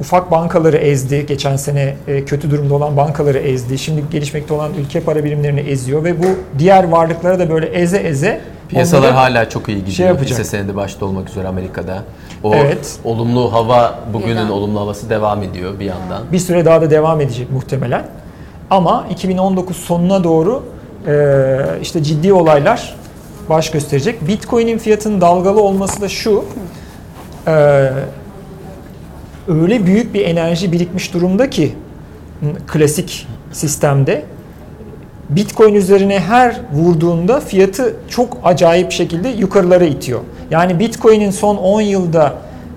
ufak 0.00 0.30
bankaları 0.30 0.76
ezdi. 0.76 1.26
Geçen 1.26 1.56
sene 1.56 1.96
e, 2.08 2.24
kötü 2.24 2.50
durumda 2.50 2.74
olan 2.74 2.96
bankaları 2.96 3.38
ezdi. 3.38 3.78
Şimdi 3.78 4.02
gelişmekte 4.10 4.54
olan 4.54 4.72
ülke 4.80 5.00
para 5.00 5.24
birimlerini 5.24 5.60
eziyor 5.60 6.04
ve 6.04 6.22
bu 6.22 6.26
diğer 6.58 6.84
varlıklara 6.88 7.38
da 7.38 7.50
böyle 7.50 7.66
eze 7.66 7.98
eze 7.98 8.40
Piyasalar 8.68 9.02
onları- 9.02 9.12
hala 9.14 9.48
çok 9.48 9.68
iyi 9.68 9.78
gidiyor. 9.78 9.92
şey 9.96 10.06
yapacak. 10.06 10.30
Hisse 10.30 10.44
senedi 10.44 10.76
başta 10.76 11.06
olmak 11.06 11.28
üzere 11.30 11.48
Amerika'da. 11.48 12.02
O 12.44 12.54
Evet. 12.54 12.98
olumlu 13.04 13.52
hava, 13.52 13.98
bugünün 14.12 14.30
Birden. 14.36 14.48
olumlu 14.48 14.80
havası 14.80 15.10
devam 15.10 15.42
ediyor 15.42 15.78
bir 15.80 15.84
yandan. 15.84 16.22
bir 16.32 16.38
süre 16.38 16.64
daha 16.64 16.80
da 16.82 16.90
devam 16.90 17.20
edecek 17.20 17.50
muhtemelen. 17.52 18.06
Ama 18.70 19.06
2019 19.10 19.76
sonuna 19.76 20.24
doğru 20.24 20.62
e, 21.06 21.58
işte 21.82 22.02
ciddi 22.02 22.32
olaylar 22.32 22.94
baş 23.48 23.70
gösterecek. 23.70 24.28
Bitcoin'in 24.28 24.78
fiyatının 24.78 25.20
dalgalı 25.20 25.62
olması 25.62 26.00
da 26.00 26.08
şu. 26.08 26.44
e, 27.46 27.52
öyle 29.48 29.86
büyük 29.86 30.14
bir 30.14 30.24
enerji 30.24 30.72
birikmiş 30.72 31.14
durumda 31.14 31.50
ki 31.50 31.74
klasik 32.66 33.26
sistemde 33.52 34.24
Bitcoin 35.30 35.74
üzerine 35.74 36.20
her 36.20 36.56
vurduğunda 36.72 37.40
fiyatı 37.40 37.96
çok 38.08 38.36
acayip 38.44 38.92
şekilde 38.92 39.28
yukarılara 39.28 39.84
itiyor. 39.84 40.20
Yani 40.50 40.78
Bitcoin'in 40.78 41.30
son 41.30 41.56
10 41.56 41.80
yılda 41.80 42.34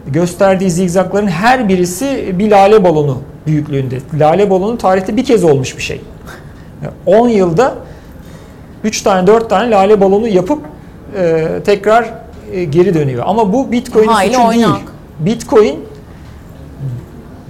gösterdiği 0.07 0.71
zigzagların 0.71 1.27
her 1.27 1.69
birisi 1.69 2.35
bir 2.39 2.51
lale 2.51 2.83
balonu 2.83 3.17
büyüklüğünde. 3.47 3.97
Lale 4.19 4.49
balonu 4.49 4.77
tarihte 4.77 5.17
bir 5.17 5.25
kez 5.25 5.43
olmuş 5.43 5.77
bir 5.77 5.83
şey. 5.83 6.01
Yani 6.83 6.93
10 7.19 7.27
yılda 7.29 7.73
3 8.83 9.01
tane 9.01 9.27
4 9.27 9.49
tane 9.49 9.71
lale 9.71 10.01
balonu 10.01 10.27
yapıp 10.27 10.59
e, 11.17 11.47
tekrar 11.65 12.13
e, 12.53 12.63
geri 12.63 12.93
dönüyor. 12.93 13.23
Ama 13.27 13.53
bu 13.53 13.71
Bitcoin'in 13.71 14.13
suçu 14.13 14.33
değil. 14.33 14.47
oynak. 14.47 14.81
Bitcoin 15.19 15.79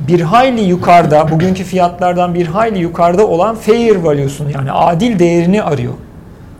bir 0.07 0.21
hayli 0.21 0.61
yukarıda, 0.61 1.31
bugünkü 1.31 1.63
fiyatlardan 1.63 2.33
bir 2.33 2.47
hayli 2.47 2.79
yukarıda 2.79 3.27
olan 3.27 3.55
fair 3.55 3.95
value'sunu 3.95 4.51
yani 4.51 4.71
adil 4.71 5.19
değerini 5.19 5.63
arıyor. 5.63 5.93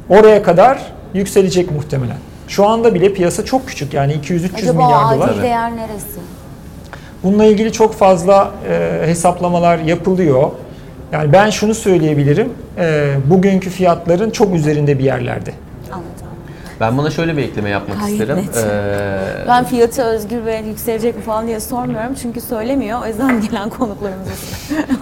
Oraya 0.10 0.44
kadar 0.44 0.80
yükselecek 1.14 1.72
muhtemelen. 1.72 2.18
Şu 2.48 2.66
anda 2.66 2.94
bile 2.94 3.14
piyasa 3.14 3.46
çok 3.46 3.68
küçük 3.68 3.94
yani 3.94 4.14
200-300 4.14 4.56
Acaba 4.56 4.84
milyar 4.84 5.04
adil 5.06 5.18
dolar. 5.18 5.28
Tabii. 5.28 5.42
değer 5.42 5.76
neresi? 5.76 6.20
Bununla 7.24 7.46
ilgili 7.46 7.72
çok 7.72 7.94
fazla 7.94 8.52
e, 8.70 9.02
hesaplamalar 9.06 9.78
yapılıyor. 9.78 10.52
Yani 11.12 11.34
ben 11.34 11.50
şunu 11.50 11.76
söyleyebilirim, 11.76 12.54
e, 12.78 13.16
bugünkü 13.26 13.70
fiyatların 13.70 14.30
çok 14.30 14.56
üzerinde 14.56 15.00
bir 15.00 15.04
yerlerde. 15.04 15.52
Ben 16.80 16.98
buna 16.98 17.10
şöyle 17.10 17.38
bir 17.38 17.44
ekleme 17.44 17.70
yapmak 17.70 18.00
Gayet 18.00 18.12
isterim. 18.22 18.38
net. 18.38 18.58
Ee, 18.58 19.48
Ben 19.48 19.64
fiyatı 19.64 20.02
özgür 20.04 20.46
ve 20.46 20.62
yükselecek 20.68 21.16
mi 21.16 21.22
falan 21.22 21.48
diye 21.48 21.60
sormuyorum 21.60 22.14
çünkü 22.22 22.42
söylemiyor. 22.42 23.00
O 23.04 23.08
yüzden 23.08 23.42
gelen 23.52 23.70
konuklarımız 23.70 24.28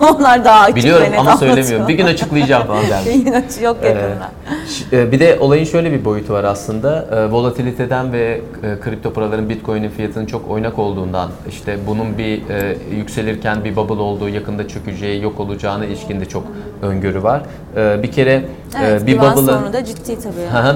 onlar 0.16 0.46
daha 0.46 0.60
açık 0.64 0.76
biliyorum 0.76 1.08
ama 1.18 1.38
söylemiyorum. 1.38 1.70
Bir 1.72 1.76
anlatıyor. 1.80 1.98
gün 2.00 2.06
açıklayacağım 2.06 2.68
falan 2.68 2.84
dermiş. 2.90 3.06
Bir 3.16 3.26
gün 3.26 3.34
açık 3.34 3.62
yok 3.62 3.78
Ee, 3.84 3.88
yakında. 3.88 4.32
ş- 4.68 4.98
e, 4.98 5.12
bir 5.12 5.20
de 5.20 5.38
olayın 5.40 5.66
şöyle 5.66 5.92
bir 5.92 6.06
boyutu 6.06 6.34
var 6.34 6.44
aslında. 6.44 7.06
E, 7.12 7.32
Volatiliteden 7.32 8.14
ve 8.14 8.42
e, 8.64 8.80
kripto 8.80 9.14
paraların 9.14 9.50
Bitcoin'in 9.50 9.90
fiyatının 9.90 10.26
çok 10.26 10.50
oynak 10.52 10.80
olduğundan 10.80 11.30
işte 11.50 11.78
bunun 11.88 12.18
bir 12.18 12.50
e, 12.50 12.78
yükselirken 12.96 13.64
bir 13.64 13.76
bubble 13.76 14.02
olduğu, 14.02 14.30
yakında 14.30 14.68
çökeceği, 14.68 15.24
yok 15.24 15.40
olacağına 15.40 15.86
ilişkin 15.86 16.20
de 16.22 16.26
çok 16.26 16.44
öngörü 16.82 17.24
var. 17.24 17.42
E, 17.78 18.04
Bir 18.04 18.12
kere 18.12 18.32
e, 18.32 18.44
Evet, 18.84 19.08
bir 19.08 19.18
bubble'ın 19.18 19.72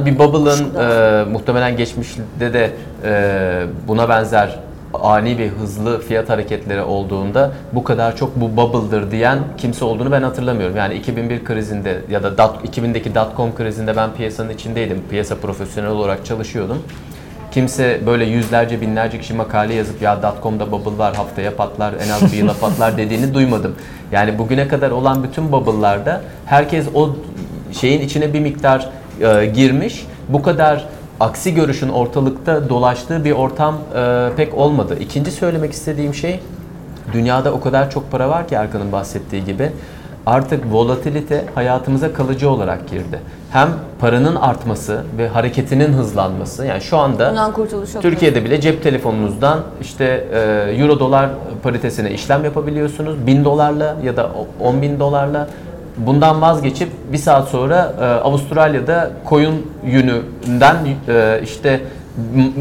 bir 0.06 0.20
bubble'ın. 0.20 0.76
E, 0.90 1.24
muhtemelen 1.32 1.78
geçmişte 1.78 2.54
de 2.54 2.72
e, 3.04 3.64
buna 3.88 4.10
benzer 4.10 4.60
ani 4.94 5.38
ve 5.38 5.48
hızlı 5.48 6.02
fiyat 6.02 6.30
hareketleri 6.30 6.82
olduğunda 6.82 7.52
bu 7.74 7.84
kadar 7.84 8.16
çok 8.16 8.36
bu 8.36 8.58
bubble'dır 8.58 9.12
diyen 9.12 9.40
kimse 9.58 9.86
olduğunu 9.86 10.12
ben 10.12 10.22
hatırlamıyorum. 10.22 10.78
Yani 10.78 10.94
2001 10.94 11.46
krizinde 11.46 12.02
ya 12.12 12.24
da 12.24 12.38
dot, 12.38 12.78
2000'deki 12.78 13.16
dot-com 13.16 13.56
krizinde 13.56 13.96
ben 13.98 14.14
piyasanın 14.14 14.50
içindeydim. 14.50 15.04
Piyasa 15.10 15.36
profesyonel 15.36 15.92
olarak 15.92 16.26
çalışıyordum. 16.26 16.78
Kimse 17.52 18.00
böyle 18.06 18.26
yüzlerce 18.26 18.82
binlerce 18.82 19.20
kişi 19.20 19.34
makale 19.34 19.74
yazıp 19.74 20.02
ya 20.02 20.24
dotcom'da 20.24 20.72
bubble 20.72 20.98
var 20.98 21.16
haftaya 21.16 21.56
patlar 21.56 21.94
en 21.94 22.10
az 22.10 22.34
bir 22.34 22.38
yıla 22.38 22.54
patlar 22.54 22.98
dediğini 22.98 23.34
duymadım. 23.34 23.76
Yani 24.12 24.38
bugüne 24.38 24.68
kadar 24.68 24.92
olan 24.92 25.24
bütün 25.24 25.52
bubble'larda 25.52 26.22
herkes 26.46 26.86
o 26.94 27.16
şeyin 27.72 28.02
içine 28.02 28.34
bir 28.34 28.40
miktar 28.40 28.90
e, 29.22 29.46
girmiş. 29.46 30.06
Bu 30.30 30.42
kadar 30.42 30.86
aksi 31.20 31.54
görüşün 31.54 31.90
ortalıkta 31.90 32.70
dolaştığı 32.70 33.26
bir 33.26 33.32
ortam 33.32 33.76
e, 33.96 34.30
pek 34.38 34.58
olmadı. 34.58 34.98
İkinci 35.00 35.32
söylemek 35.32 35.74
istediğim 35.74 36.14
şey 36.14 36.40
dünyada 37.14 37.52
o 37.52 37.62
kadar 37.62 37.92
çok 37.92 38.12
para 38.12 38.30
var 38.30 38.48
ki 38.48 38.56
Erkan'ın 38.56 38.92
bahsettiği 38.92 39.46
gibi 39.46 39.72
artık 40.26 40.74
volatilite 40.74 41.46
hayatımıza 41.56 42.14
kalıcı 42.14 42.50
olarak 42.50 42.90
girdi. 42.90 43.20
Hem 43.52 43.70
paranın 44.00 44.36
artması 44.36 45.04
ve 45.18 45.28
hareketinin 45.28 45.94
hızlanması 45.94 46.66
yani 46.66 46.82
şu 46.82 46.98
anda. 46.98 47.32
Türkiye'de 48.02 48.46
bile 48.46 48.62
cep 48.62 48.84
telefonunuzdan 48.84 49.60
işte 49.82 50.28
e, 50.34 50.40
euro 50.78 51.00
dolar 51.00 51.30
paritesine 51.64 52.12
işlem 52.12 52.44
yapabiliyorsunuz. 52.44 53.28
1000 53.28 53.46
dolarla 53.46 53.96
ya 54.04 54.18
da 54.18 54.30
10 54.60 54.82
bin 54.82 55.00
dolarla 55.00 55.48
bundan 56.06 56.42
vazgeçip 56.42 56.90
bir 57.14 57.18
saat 57.18 57.48
sonra 57.48 57.94
e, 58.02 58.04
Avustralya'da 58.04 59.12
koyun 59.26 59.66
yününden 59.86 60.76
e, 61.08 61.42
işte 61.44 61.82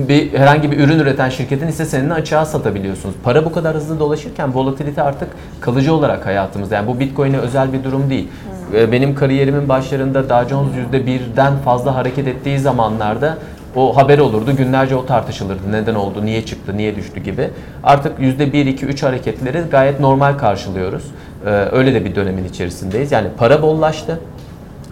bir 0.09 0.33
herhangi 0.39 0.71
bir 0.71 0.79
ürün 0.81 0.99
üreten 0.99 1.29
şirketin 1.29 1.67
hisse 1.67 1.85
senedini 1.85 2.15
açığa 2.15 2.45
satabiliyorsunuz. 2.45 3.15
Para 3.25 3.45
bu 3.45 3.53
kadar 3.53 3.77
hızlı 3.77 4.01
dolaşırken 4.01 4.55
volatilite 4.55 5.03
artık 5.03 5.29
kalıcı 5.61 5.95
olarak 5.95 6.27
hayatımızda. 6.27 6.75
Yani 6.75 6.87
bu 6.87 7.01
Bitcoin'e 7.01 7.39
özel 7.39 7.73
bir 7.73 7.85
durum 7.85 8.11
değil. 8.11 8.29
E, 8.75 8.93
Benim 8.93 9.15
kariyerimin 9.15 9.69
başlarında 9.69 10.29
Dow 10.29 10.49
Jones 10.49 10.71
%1'den 10.93 11.53
fazla 11.65 11.95
hareket 11.95 12.29
ettiği 12.29 12.59
zamanlarda 12.59 13.39
o 13.77 13.97
haber 13.97 14.19
olurdu. 14.19 14.57
Günlerce 14.57 14.97
o 14.97 15.07
tartışılırdı. 15.07 15.73
Neden 15.73 15.95
oldu, 15.95 16.25
niye 16.27 16.47
çıktı, 16.47 16.77
niye 16.77 16.97
düştü 16.97 17.21
gibi. 17.21 17.51
Artık 17.85 18.19
%1, 18.21 18.69
2, 18.69 18.87
3 18.87 19.03
hareketleri 19.03 19.63
gayet 19.71 20.01
normal 20.01 20.39
karşılıyoruz. 20.39 21.03
Ee, 21.47 21.49
öyle 21.51 21.95
de 21.95 22.05
bir 22.05 22.15
dönemin 22.15 22.45
içerisindeyiz. 22.45 23.13
Yani 23.13 23.29
para 23.39 23.63
bollaştı. 23.63 24.21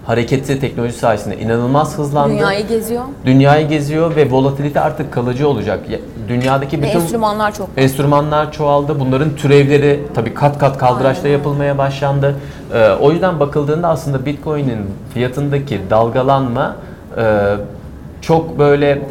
hareketi 0.06 0.60
teknoloji 0.60 0.92
sayesinde 0.92 1.38
inanılmaz 1.38 1.98
hızlandı. 1.98 2.34
Dünyayı 2.34 2.66
geziyor. 2.68 3.02
Dünyayı 3.24 3.68
geziyor 3.68 4.16
ve 4.16 4.30
volatilite 4.30 4.80
artık 4.80 5.12
kalıcı 5.12 5.48
olacak. 5.48 5.80
Ya- 5.90 5.98
Dünyadaki 6.28 6.78
Ve 6.78 6.82
bütün 6.86 7.00
enstrümanlar 7.00 7.54
çok. 7.54 7.68
enstrümanlar 7.76 8.52
çoğaldı. 8.52 9.00
Bunların 9.00 9.36
türevleri 9.36 10.02
tabii 10.14 10.34
kat 10.34 10.58
kat 10.58 10.78
kaldıraçta 10.78 11.22
Aynen. 11.24 11.36
yapılmaya 11.38 11.78
başlandı. 11.78 12.34
Ee, 12.74 12.88
o 12.90 13.12
yüzden 13.12 13.40
bakıldığında 13.40 13.88
aslında 13.88 14.26
Bitcoin'in 14.26 14.78
fiyatındaki 15.14 15.80
dalgalanma 15.90 16.76
e, 17.16 17.22
çok 18.26 18.58
böyle 18.58 19.02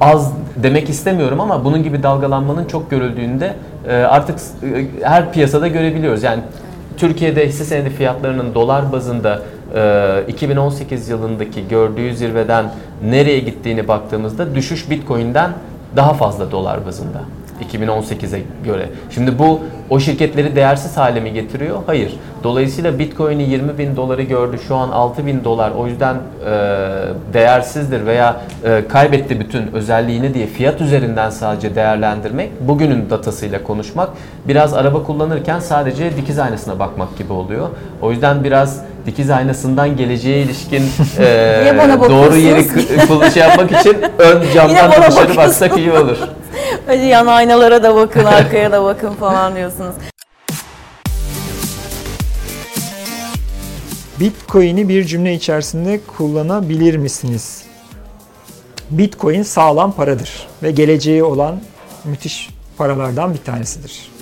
az 0.00 0.32
demek 0.56 0.88
istemiyorum 0.88 1.40
ama 1.40 1.64
bunun 1.64 1.82
gibi 1.82 2.02
dalgalanmanın 2.02 2.64
çok 2.64 2.90
görüldüğünde 2.90 3.54
e, 3.88 3.94
artık 3.94 4.38
e, 4.38 4.86
her 5.02 5.32
piyasada 5.32 5.68
görebiliyoruz. 5.68 6.22
Yani 6.22 6.42
Türkiye'de 6.96 7.48
hisse 7.48 7.64
senedi 7.64 7.90
fiyatlarının 7.90 8.54
dolar 8.54 8.92
bazında 8.92 9.42
e, 9.74 10.24
2018 10.28 11.08
yılındaki 11.08 11.68
gördüğü 11.68 12.16
zirveden 12.16 12.70
nereye 13.04 13.38
gittiğini 13.38 13.88
baktığımızda 13.88 14.54
düşüş 14.54 14.90
Bitcoin'den 14.90 15.50
daha 15.96 16.14
fazla 16.14 16.50
dolar 16.50 16.86
bazında. 16.86 17.20
2018'e 17.72 18.42
göre. 18.64 18.88
Şimdi 19.10 19.38
bu 19.38 19.60
o 19.90 20.00
şirketleri 20.00 20.56
değersiz 20.56 20.96
hale 20.96 21.20
mi 21.20 21.32
getiriyor? 21.32 21.78
Hayır. 21.86 22.16
Dolayısıyla 22.44 22.98
Bitcoin'i 22.98 23.42
20 23.42 23.78
bin 23.78 23.96
doları 23.96 24.22
gördü. 24.22 24.56
Şu 24.68 24.76
an 24.76 24.90
6 24.90 25.26
bin 25.26 25.44
dolar. 25.44 25.70
O 25.70 25.86
yüzden 25.86 26.14
e, 26.14 26.50
değersizdir 27.32 28.06
veya 28.06 28.40
e, 28.64 28.82
kaybetti 28.88 29.40
bütün 29.40 29.72
özelliğini 29.72 30.34
diye 30.34 30.46
fiyat 30.46 30.80
üzerinden 30.80 31.30
sadece 31.30 31.74
değerlendirmek, 31.74 32.50
bugünün 32.60 33.10
datasıyla 33.10 33.62
konuşmak 33.62 34.10
biraz 34.48 34.74
araba 34.74 35.02
kullanırken 35.02 35.60
sadece 35.60 36.16
dikiz 36.16 36.38
aynasına 36.38 36.78
bakmak 36.78 37.18
gibi 37.18 37.32
oluyor. 37.32 37.68
O 38.02 38.10
yüzden 38.10 38.44
biraz 38.44 38.82
dikiz 39.06 39.30
aynasından 39.30 39.96
geleceğe 39.96 40.42
ilişkin 40.42 40.82
e, 41.18 41.74
doğru 42.08 42.36
yeri 42.36 42.64
şey 43.32 43.42
yapmak 43.42 43.72
için 43.72 43.96
ön 44.18 44.42
camdan 44.54 44.92
dışarı 45.08 45.36
baksak 45.36 45.78
iyi 45.78 45.92
olur. 45.92 46.18
Hadi 46.86 47.06
yan 47.06 47.26
aynalara 47.26 47.82
da 47.82 47.94
bakın, 47.94 48.24
arkaya 48.24 48.72
da 48.72 48.84
bakın 48.84 49.14
falan 49.14 49.56
diyorsunuz. 49.56 49.94
Bitcoin'i 54.20 54.88
bir 54.88 55.04
cümle 55.04 55.34
içerisinde 55.34 56.00
kullanabilir 56.16 56.96
misiniz? 56.96 57.64
Bitcoin 58.90 59.42
sağlam 59.42 59.92
paradır 59.92 60.46
ve 60.62 60.70
geleceği 60.70 61.24
olan 61.24 61.60
müthiş 62.04 62.50
paralardan 62.76 63.34
bir 63.34 63.38
tanesidir. 63.38 64.17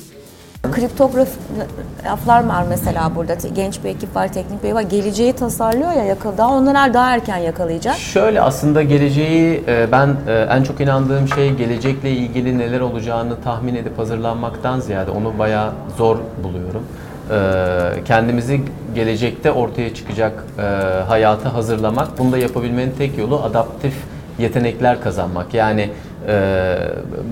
Kriptograflar 0.72 2.46
var 2.46 2.64
mesela 2.68 3.10
burada. 3.16 3.34
Genç 3.54 3.84
bir 3.84 3.88
ekip 3.88 4.16
var, 4.16 4.28
teknik 4.32 4.62
bir 4.62 4.68
ekip 4.68 4.74
var. 4.76 4.82
Geleceği 4.82 5.32
tasarlıyor 5.32 5.92
ya 5.92 6.04
yakal. 6.04 6.38
Daha 6.38 6.50
onlar 6.50 6.94
daha 6.94 7.14
erken 7.14 7.36
yakalayacak. 7.36 7.94
Şöyle 7.96 8.40
aslında 8.40 8.82
geleceği 8.82 9.64
e, 9.68 9.92
ben 9.92 10.16
e, 10.28 10.32
en 10.50 10.62
çok 10.62 10.80
inandığım 10.80 11.28
şey 11.28 11.50
gelecekle 11.50 12.10
ilgili 12.10 12.58
neler 12.58 12.80
olacağını 12.80 13.40
tahmin 13.44 13.74
edip 13.74 13.98
hazırlanmaktan 13.98 14.80
ziyade 14.80 15.10
onu 15.10 15.38
bayağı 15.38 15.72
zor 15.98 16.16
buluyorum. 16.44 16.82
E, 17.30 18.04
Kendimizi 18.04 18.60
gelecekte 18.94 19.52
ortaya 19.52 19.94
çıkacak 19.94 20.44
hayata 21.08 21.54
hazırlamak. 21.54 22.18
Bunu 22.18 22.32
da 22.32 22.38
yapabilmenin 22.38 22.94
tek 22.98 23.18
yolu 23.18 23.42
adaptif 23.42 23.94
yetenekler 24.38 25.00
kazanmak. 25.00 25.54
Yani 25.54 25.90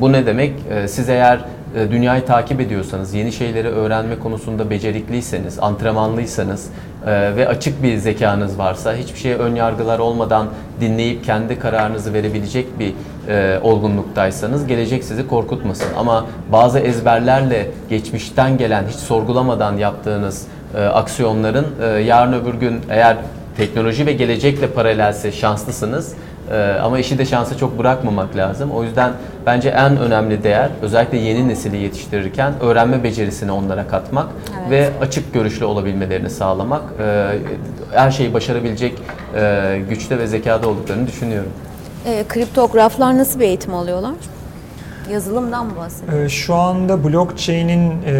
bu 0.00 0.12
ne 0.12 0.26
demek? 0.26 0.52
Siz 0.86 1.08
eğer 1.08 1.38
dünyayı 1.74 2.26
takip 2.26 2.60
ediyorsanız, 2.60 3.14
yeni 3.14 3.32
şeyleri 3.32 3.68
öğrenme 3.68 4.18
konusunda 4.18 4.70
becerikliyseniz, 4.70 5.58
antrenmanlıysanız 5.58 6.66
e, 7.06 7.36
ve 7.36 7.48
açık 7.48 7.82
bir 7.82 7.96
zekanız 7.96 8.58
varsa, 8.58 8.94
hiçbir 8.94 9.18
şeye 9.18 9.36
ön 9.36 9.54
yargılar 9.54 9.98
olmadan 9.98 10.48
dinleyip 10.80 11.24
kendi 11.24 11.58
kararınızı 11.58 12.14
verebilecek 12.14 12.78
bir 12.78 12.92
e, 13.28 13.58
olgunluktaysanız 13.62 14.66
gelecek 14.66 15.04
sizi 15.04 15.28
korkutmasın. 15.28 15.88
Ama 15.96 16.26
bazı 16.52 16.78
ezberlerle 16.78 17.70
geçmişten 17.90 18.58
gelen, 18.58 18.84
hiç 18.88 18.96
sorgulamadan 18.96 19.76
yaptığınız 19.76 20.46
e, 20.76 20.84
aksiyonların 20.84 21.66
e, 21.82 21.86
yarın 21.86 22.32
öbür 22.32 22.54
gün 22.54 22.80
eğer 22.90 23.16
teknoloji 23.56 24.06
ve 24.06 24.12
gelecekle 24.12 24.66
paralelse 24.66 25.32
şanslısınız. 25.32 26.14
Ee, 26.50 26.76
ama 26.82 26.98
işi 26.98 27.18
de 27.18 27.24
şansa 27.26 27.56
çok 27.56 27.78
bırakmamak 27.78 28.36
lazım. 28.36 28.70
O 28.70 28.82
yüzden 28.84 29.12
bence 29.46 29.68
en 29.68 29.96
önemli 29.96 30.44
değer 30.44 30.70
özellikle 30.82 31.18
yeni 31.18 31.48
nesili 31.48 31.76
yetiştirirken 31.76 32.52
öğrenme 32.60 33.04
becerisini 33.04 33.52
onlara 33.52 33.86
katmak 33.86 34.26
Evet. 34.60 34.70
ve 34.70 34.90
açık 35.04 35.34
görüşlü 35.34 35.64
olabilmelerini 35.64 36.30
sağlamak. 36.30 36.82
Ee, 37.00 37.26
her 37.92 38.10
şeyi 38.10 38.34
başarabilecek 38.34 38.94
e, 39.36 39.80
güçte 39.88 40.18
ve 40.18 40.26
zekada 40.26 40.68
olduklarını 40.68 41.06
düşünüyorum. 41.06 41.50
E, 42.06 42.24
kriptograflar 42.28 43.18
nasıl 43.18 43.40
bir 43.40 43.44
eğitim 43.44 43.74
alıyorlar? 43.74 44.14
Yazılımdan 45.12 45.66
mı 45.66 45.72
bahsediyorsunuz? 45.76 46.24
Ee, 46.24 46.28
Şu 46.28 46.54
anda 46.54 47.04
blockchain'in 47.04 47.92
e, 48.06 48.12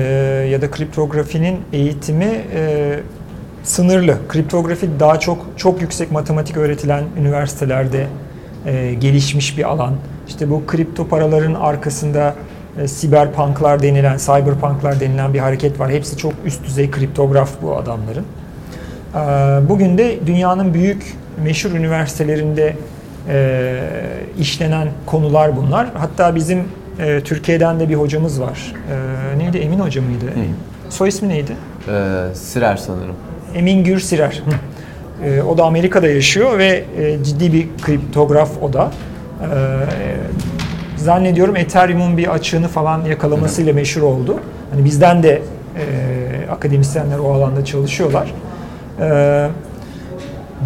ya 0.50 0.62
da 0.62 0.70
kriptografinin 0.70 1.60
eğitimi 1.72 2.40
e, 2.54 3.00
sınırlı. 3.64 4.16
Kriptografi 4.28 4.88
daha 5.00 5.20
çok 5.20 5.46
çok 5.56 5.80
yüksek 5.82 6.12
matematik 6.12 6.56
öğretilen 6.56 7.04
üniversitelerde 7.18 8.06
e, 8.66 8.94
gelişmiş 8.94 9.58
bir 9.58 9.64
alan. 9.64 9.94
İşte 10.28 10.50
bu 10.50 10.66
kripto 10.66 11.08
paraların 11.08 11.54
arkasında 11.54 12.34
e, 12.82 12.88
siberpunklar 12.88 13.82
denilen, 13.82 14.16
cyberpunklar 14.18 15.00
denilen 15.00 15.34
bir 15.34 15.38
hareket 15.38 15.80
var. 15.80 15.90
Hepsi 15.90 16.16
çok 16.16 16.32
üst 16.44 16.64
düzey 16.64 16.90
kriptograf 16.90 17.50
bu 17.62 17.76
adamların. 17.76 18.24
Ee, 19.14 19.18
Bugün 19.68 19.98
de 19.98 20.26
dünyanın 20.26 20.74
büyük 20.74 21.16
meşhur 21.44 21.70
üniversitelerinde 21.70 22.76
e, 23.28 23.80
işlenen 24.38 24.88
konular 25.06 25.56
bunlar. 25.56 25.86
Hatta 25.94 26.34
bizim 26.34 26.62
e, 26.98 27.20
Türkiye'den 27.20 27.80
de 27.80 27.88
bir 27.88 27.94
hocamız 27.94 28.40
var. 28.40 28.72
E, 29.34 29.38
neydi? 29.38 29.58
Emin 29.58 29.78
Hoca 29.80 30.02
mıydı? 30.02 30.24
Soy 30.90 31.08
ismi 31.08 31.28
neydi? 31.28 31.52
Ee, 31.88 32.34
Sirer 32.34 32.76
sanırım. 32.76 33.14
Emin 33.54 33.84
Gür 33.84 34.00
Sirer. 34.00 34.42
Hı. 34.46 35.26
E, 35.26 35.42
o 35.42 35.58
da 35.58 35.64
Amerika'da 35.64 36.08
yaşıyor 36.08 36.58
ve 36.58 36.84
e, 36.98 37.24
ciddi 37.24 37.52
bir 37.52 37.68
kriptograf 37.82 38.50
o 38.62 38.72
da. 38.72 38.90
E, 39.40 39.46
zannediyorum 40.96 41.56
Ethereum'un 41.56 42.16
bir 42.16 42.34
açığını 42.34 42.68
falan 42.68 43.04
yakalamasıyla 43.04 43.72
meşhur 43.72 44.02
oldu. 44.02 44.36
Hani 44.70 44.84
bizden 44.84 45.22
de 45.22 45.32
e, 45.32 46.50
akademisyenler 46.50 47.18
o 47.18 47.32
alanda 47.32 47.64
çalışıyorlar. 47.64 48.34
E, 49.00 49.48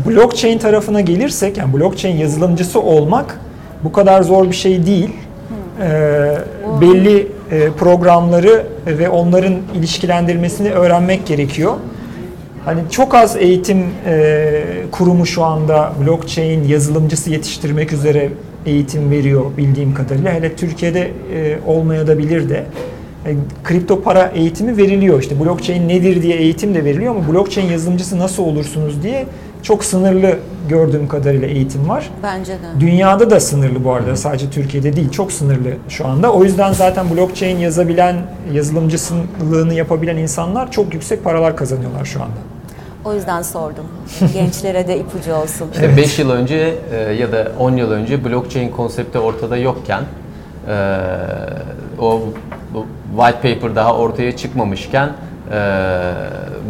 blockchain 0.07 0.59
tarafına 0.59 1.01
gelirsek, 1.01 1.57
yani 1.57 1.73
blockchain 1.73 2.17
yazılımcısı 2.17 2.81
olmak 2.81 3.41
bu 3.85 3.93
kadar 3.93 4.23
zor 4.23 4.49
bir 4.49 4.57
şey 4.57 4.87
değil. 4.87 5.11
E, 5.83 5.91
belli 6.81 7.33
e, 7.51 7.71
programları 7.71 8.67
ve 8.87 9.09
onların 9.09 9.55
ilişkilendirmesini 9.75 10.71
öğrenmek 10.71 11.27
gerekiyor. 11.27 11.73
Hani 12.69 12.81
çok 12.91 13.15
az 13.15 13.37
eğitim 13.37 13.85
e, 14.07 14.63
kurumu 14.93 15.27
şu 15.27 15.45
anda 15.45 15.93
blockchain 16.07 16.65
yazılımcısı 16.65 17.31
yetiştirmek 17.31 17.93
üzere 17.93 18.31
eğitim 18.67 19.11
veriyor 19.11 19.45
bildiğim 19.57 19.95
kadarıyla. 19.95 20.33
Hele 20.33 20.57
Türkiye'de 20.57 21.11
e, 21.35 21.59
olmaya 21.67 22.07
da 22.07 22.19
bilir 22.19 22.49
de. 22.49 22.65
E, 23.27 23.35
kripto 23.65 24.03
para 24.03 24.33
eğitimi 24.35 24.77
veriliyor. 24.77 25.21
İşte 25.21 25.41
blockchain 25.41 25.89
nedir 25.89 26.23
diye 26.23 26.37
eğitim 26.37 26.75
de 26.75 26.85
veriliyor 26.85 27.17
ama 27.17 27.33
blockchain 27.33 27.71
yazılımcısı 27.71 28.19
nasıl 28.19 28.43
olursunuz 28.43 29.03
diye 29.03 29.27
çok 29.63 29.85
sınırlı 29.85 30.39
gördüğüm 30.69 31.09
kadarıyla 31.09 31.49
eğitim 31.49 31.89
var. 31.89 32.11
Bence 32.23 32.53
de. 32.53 32.81
Dünyada 32.81 33.31
da 33.31 33.41
sınırlı 33.41 33.85
bu 33.85 33.93
arada. 33.93 34.17
Sadece 34.17 34.51
Türkiye'de 34.51 34.97
değil. 34.97 35.11
Çok 35.11 35.33
sınırlı 35.33 35.71
şu 35.89 36.07
anda. 36.07 36.33
O 36.33 36.45
yüzden 36.45 36.73
zaten 36.73 37.07
blockchain 37.17 37.59
yazabilen, 37.59 38.17
yazılımcılığını 38.53 39.75
yapabilen 39.75 40.17
insanlar 40.17 40.73
çok 40.73 40.95
yüksek 40.95 41.25
paralar 41.25 41.57
kazanıyorlar 41.57 42.05
şu 42.05 42.23
anda. 42.23 42.58
O 43.09 43.15
yüzden 43.15 43.43
sordum. 43.43 43.87
Gençlere 44.33 44.89
de 44.89 44.99
ipucu 44.99 45.35
olsun. 45.35 45.69
İşte 45.73 45.97
5 45.97 46.19
yıl 46.19 46.31
önce 46.31 46.75
e, 46.93 46.97
ya 46.97 47.33
da 47.33 47.53
10 47.59 47.77
yıl 47.77 47.91
önce 47.91 48.25
blockchain 48.25 48.69
konsepti 48.69 49.19
ortada 49.19 49.57
yokken 49.57 50.03
e, 50.69 50.75
o 52.01 52.23
white 53.17 53.55
paper 53.55 53.77
daha 53.77 53.97
ortaya 53.97 54.37
çıkmamışken 54.37 55.09
e, 55.09 55.13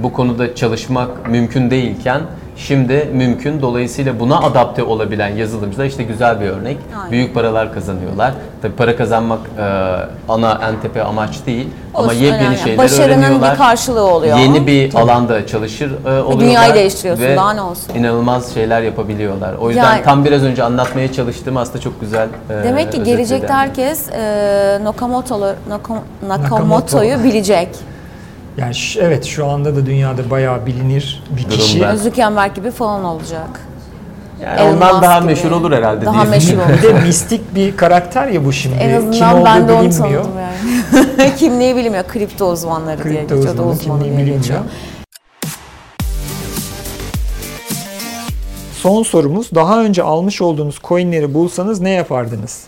bu 0.02 0.12
konuda 0.12 0.54
çalışmak 0.54 1.28
mümkün 1.28 1.70
değilken 1.70 2.20
şimdi 2.58 3.08
mümkün. 3.12 3.62
Dolayısıyla 3.62 4.20
buna 4.20 4.38
adapte 4.40 4.82
olabilen 4.82 5.28
yazılımcılar 5.28 5.84
işte 5.84 6.02
güzel 6.02 6.40
bir 6.40 6.46
örnek. 6.48 6.76
Aynen. 6.98 7.10
Büyük 7.12 7.34
paralar 7.34 7.74
kazanıyorlar. 7.74 8.32
Tabii 8.62 8.72
para 8.72 8.96
kazanmak 8.96 9.38
e, 9.58 9.62
ana 10.28 10.60
en 10.68 10.80
tepe 10.82 11.02
amaç 11.02 11.46
değil 11.46 11.68
ama 11.94 12.06
Olsun, 12.06 12.16
yepyeni 12.18 12.42
önemli. 12.42 12.58
şeyler 12.58 12.78
Başarının 12.78 13.22
öğreniyorlar. 13.22 13.52
bir 13.52 13.58
karşılığı 13.58 14.02
oluyor. 14.14 14.38
Yeni 14.38 14.66
bir 14.66 14.94
alanda 14.94 15.46
çalışır 15.46 15.90
e, 15.90 16.08
oluyorlar. 16.08 16.40
dünyayı 16.40 16.74
değiştiriyorsun, 16.74 17.24
ve 17.24 17.36
daha 17.36 17.52
ne 17.52 17.62
olsun? 17.62 17.94
inanılmaz 17.94 18.54
şeyler 18.54 18.82
yapabiliyorlar. 18.82 19.54
O 19.60 19.68
yüzden 19.68 19.84
Yani- 19.94 20.02
tam 20.04 20.24
biraz 20.24 20.42
önce 20.42 20.64
anlatmaya 20.64 21.12
çalıştığım 21.12 21.56
aslında 21.56 21.80
çok 21.80 22.00
güzel 22.00 22.28
e, 22.50 22.64
Demek 22.64 22.92
ki 22.92 23.02
gelecekte 23.02 23.52
herkes 23.52 24.08
e, 24.08 24.78
Nakamoto'lu, 24.82 25.44
Naka- 25.44 26.28
Nakamoto. 26.28 26.28
Nakamoto'yu 26.28 27.24
bilecek. 27.24 27.68
Yani 28.58 28.74
ş- 28.74 29.00
evet 29.00 29.24
şu 29.24 29.46
anda 29.46 29.76
da 29.76 29.86
dünyada 29.86 30.30
bayağı 30.30 30.66
bilinir 30.66 31.22
bir 31.36 31.44
kişi. 31.50 31.78
Durumda. 31.80 31.96
Zuckerberg 31.96 32.54
gibi 32.54 32.70
falan 32.70 33.04
olacak. 33.04 33.60
Yani 34.42 34.60
Elon 34.60 34.74
ondan 34.74 34.90
Musk 34.92 35.02
daha 35.02 35.18
gibi. 35.18 35.26
meşhur 35.26 35.50
olur 35.50 35.72
herhalde 35.72 36.04
Daha 36.06 36.14
diye 36.22 36.24
meşhur 36.30 36.54
olur. 36.58 36.68
Bir 36.78 36.82
de 36.82 36.92
mistik 37.06 37.54
bir 37.54 37.76
karakter 37.76 38.28
ya 38.28 38.44
bu 38.44 38.52
şimdi. 38.52 38.76
En 38.76 38.88
Kim 38.88 39.08
azından 39.08 39.34
olduğu 39.36 39.44
ben 39.44 39.68
de 39.68 39.72
onu 39.72 39.80
bilinmiyor. 39.90 40.24
tanıdım 40.24 40.40
yani. 41.18 41.34
Kimliği 41.38 41.76
bilinmiyor. 41.76 42.04
Kripto 42.08 42.50
uzmanları 42.50 43.04
diye 43.04 43.14
Kripto 43.16 43.34
geçiyor. 43.36 43.56
da 43.56 43.62
uzmanı 43.62 43.72
uzmanı 43.72 43.98
kimliği 44.02 44.16
diye 44.16 44.18
bilinmiyor. 44.26 44.38
geçiyor. 44.38 44.60
Son 48.72 49.02
sorumuz 49.02 49.50
daha 49.54 49.82
önce 49.82 50.02
almış 50.02 50.42
olduğunuz 50.42 50.78
coinleri 50.84 51.34
bulsanız 51.34 51.80
ne 51.80 51.90
yapardınız? 51.90 52.62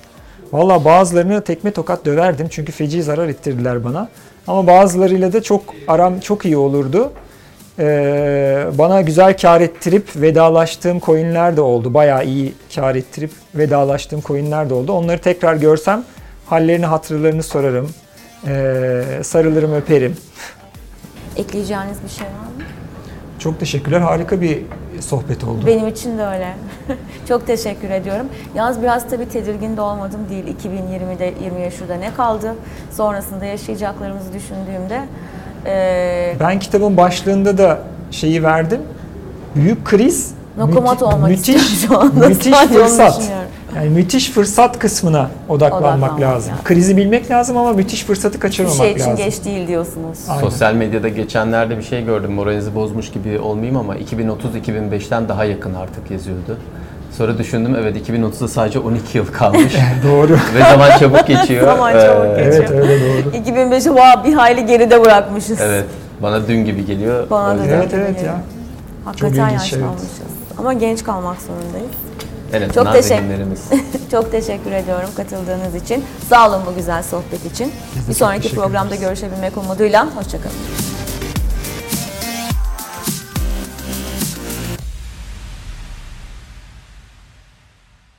Valla 0.52 0.84
bazılarını 0.84 1.44
tekme 1.44 1.70
tokat 1.70 2.04
döverdim 2.04 2.46
çünkü 2.50 2.72
feci 2.72 3.02
zarar 3.02 3.28
ettirdiler 3.28 3.84
bana. 3.84 4.08
Ama 4.46 4.66
bazılarıyla 4.66 5.32
da 5.32 5.42
çok 5.42 5.62
aram 5.88 6.20
çok 6.20 6.44
iyi 6.44 6.56
olurdu. 6.56 7.12
Ee, 7.78 8.64
bana 8.78 9.00
güzel 9.00 9.36
kar 9.38 9.60
ettirip 9.60 10.16
vedalaştığım 10.16 11.00
coinler 11.00 11.56
de 11.56 11.60
oldu. 11.60 11.94
Bayağı 11.94 12.24
iyi 12.24 12.54
kar 12.74 12.94
ettirip 12.94 13.30
vedalaştığım 13.54 14.20
coinler 14.20 14.70
de 14.70 14.74
oldu. 14.74 14.92
Onları 14.92 15.18
tekrar 15.20 15.54
görsem 15.54 16.04
hallerini 16.46 16.86
hatırlarını 16.86 17.42
sorarım. 17.42 17.90
Ee, 18.46 19.02
sarılırım 19.22 19.74
öperim. 19.74 20.16
Ekleyeceğiniz 21.36 21.96
bir 22.04 22.08
şey 22.08 22.26
var 22.26 22.30
mı? 22.30 22.64
Çok 23.38 23.60
teşekkürler. 23.60 24.00
Harika 24.00 24.40
bir 24.40 24.58
sohbet 25.00 25.44
oldu. 25.44 25.66
Benim 25.66 25.88
için 25.88 26.18
de 26.18 26.26
öyle. 26.26 26.54
Çok 27.28 27.46
teşekkür 27.46 27.90
ediyorum. 27.90 28.26
Yalnız 28.54 28.82
biraz 28.82 29.10
tabii 29.10 29.28
tedirgin 29.28 29.76
de 29.76 29.80
olmadım 29.80 30.20
değil. 30.30 30.44
2020'de 30.64 31.34
20 31.44 31.60
yaşında 31.60 31.94
ne 31.94 32.14
kaldı? 32.14 32.54
Sonrasında 32.96 33.44
yaşayacaklarımızı 33.44 34.32
düşündüğümde 34.32 35.00
eee 35.66 36.36
Ben 36.40 36.58
kitabın 36.58 36.96
başlığında 36.96 37.58
da 37.58 37.78
şeyi 38.10 38.42
verdim. 38.42 38.80
Büyük 39.54 39.84
kriz 39.84 40.34
Nokomat 40.58 41.00
müthi- 41.00 41.04
olmak 41.04 41.30
müthiş, 41.30 41.56
istiyorum 41.56 41.68
şu 41.88 42.00
anda. 42.18 42.28
müthiş 42.28 42.56
fırsat. 42.56 43.22
Yani 43.76 43.88
müthiş 43.88 44.30
fırsat 44.30 44.78
kısmına 44.78 45.30
odaklanmak 45.48 45.82
Odaklanmak 45.82 46.10
lazım. 46.20 46.50
lazım. 46.50 46.52
Krizi 46.64 46.96
bilmek 46.96 47.30
lazım 47.30 47.56
ama 47.56 47.72
müthiş 47.72 48.04
fırsatı 48.04 48.34
bir 48.34 48.40
kaçırmamak 48.40 48.76
şey 48.78 48.90
için 48.92 49.00
lazım. 49.00 49.16
geç 49.16 49.44
değil 49.44 49.68
diyorsunuz. 49.68 50.18
Aynen. 50.28 50.40
Sosyal 50.40 50.74
medyada 50.74 51.08
geçenlerde 51.08 51.78
bir 51.78 51.82
şey 51.82 52.04
gördüm. 52.04 52.32
Moralinizi 52.32 52.74
bozmuş 52.74 53.10
gibi 53.10 53.38
olmayayım 53.38 53.76
ama 53.76 53.96
2030-2005'ten 53.96 55.28
daha 55.28 55.44
yakın 55.44 55.74
artık 55.74 56.10
yazıyordu. 56.10 56.56
Sonra 57.18 57.38
düşündüm 57.38 57.76
evet 57.80 58.08
2030'da 58.08 58.48
sadece 58.48 58.78
12 58.78 59.18
yıl 59.18 59.26
kalmış. 59.26 59.74
Doğru. 60.04 60.32
Ve 60.54 60.60
zaman 60.70 60.98
çabuk 60.98 61.26
geçiyor. 61.26 61.64
Zaman 61.76 61.92
çabuk 61.92 62.38
Ee, 62.38 62.44
geçiyor. 62.44 62.54
evet 62.54 62.70
öyle 62.70 63.00
doğru. 63.00 63.30
2005'i 63.36 63.94
vah 63.94 64.24
bir 64.24 64.32
hayli 64.32 64.66
geride 64.66 65.04
bırakmışız. 65.04 65.60
Evet. 65.60 65.84
Bana 66.22 66.48
dün 66.48 66.64
gibi 66.64 66.86
geliyor. 66.86 67.30
Bana 67.30 67.58
da 67.58 67.64
Evet 67.66 67.94
evet 67.94 68.22
ya. 68.24 68.40
Hakikaten 69.04 69.48
yaşlanmışız. 69.48 70.08
Ama 70.58 70.72
genç 70.72 71.04
kalmak 71.04 71.36
zorundayız. 71.42 71.90
En 72.52 72.68
Çok 72.68 72.92
teşekkür-. 72.92 73.30
Çok 74.10 74.32
teşekkür 74.32 74.72
ediyorum 74.72 75.10
katıldığınız 75.16 75.74
için. 75.74 76.04
Sağ 76.28 76.48
olun 76.48 76.62
bu 76.66 76.74
güzel 76.74 77.02
sohbet 77.02 77.44
için. 77.52 77.72
Bir 78.08 78.14
sonraki 78.14 78.54
programda 78.54 78.94
görüşebilmek 78.94 79.56
umuduyla. 79.56 80.16
Hoşçakalın. 80.16 80.89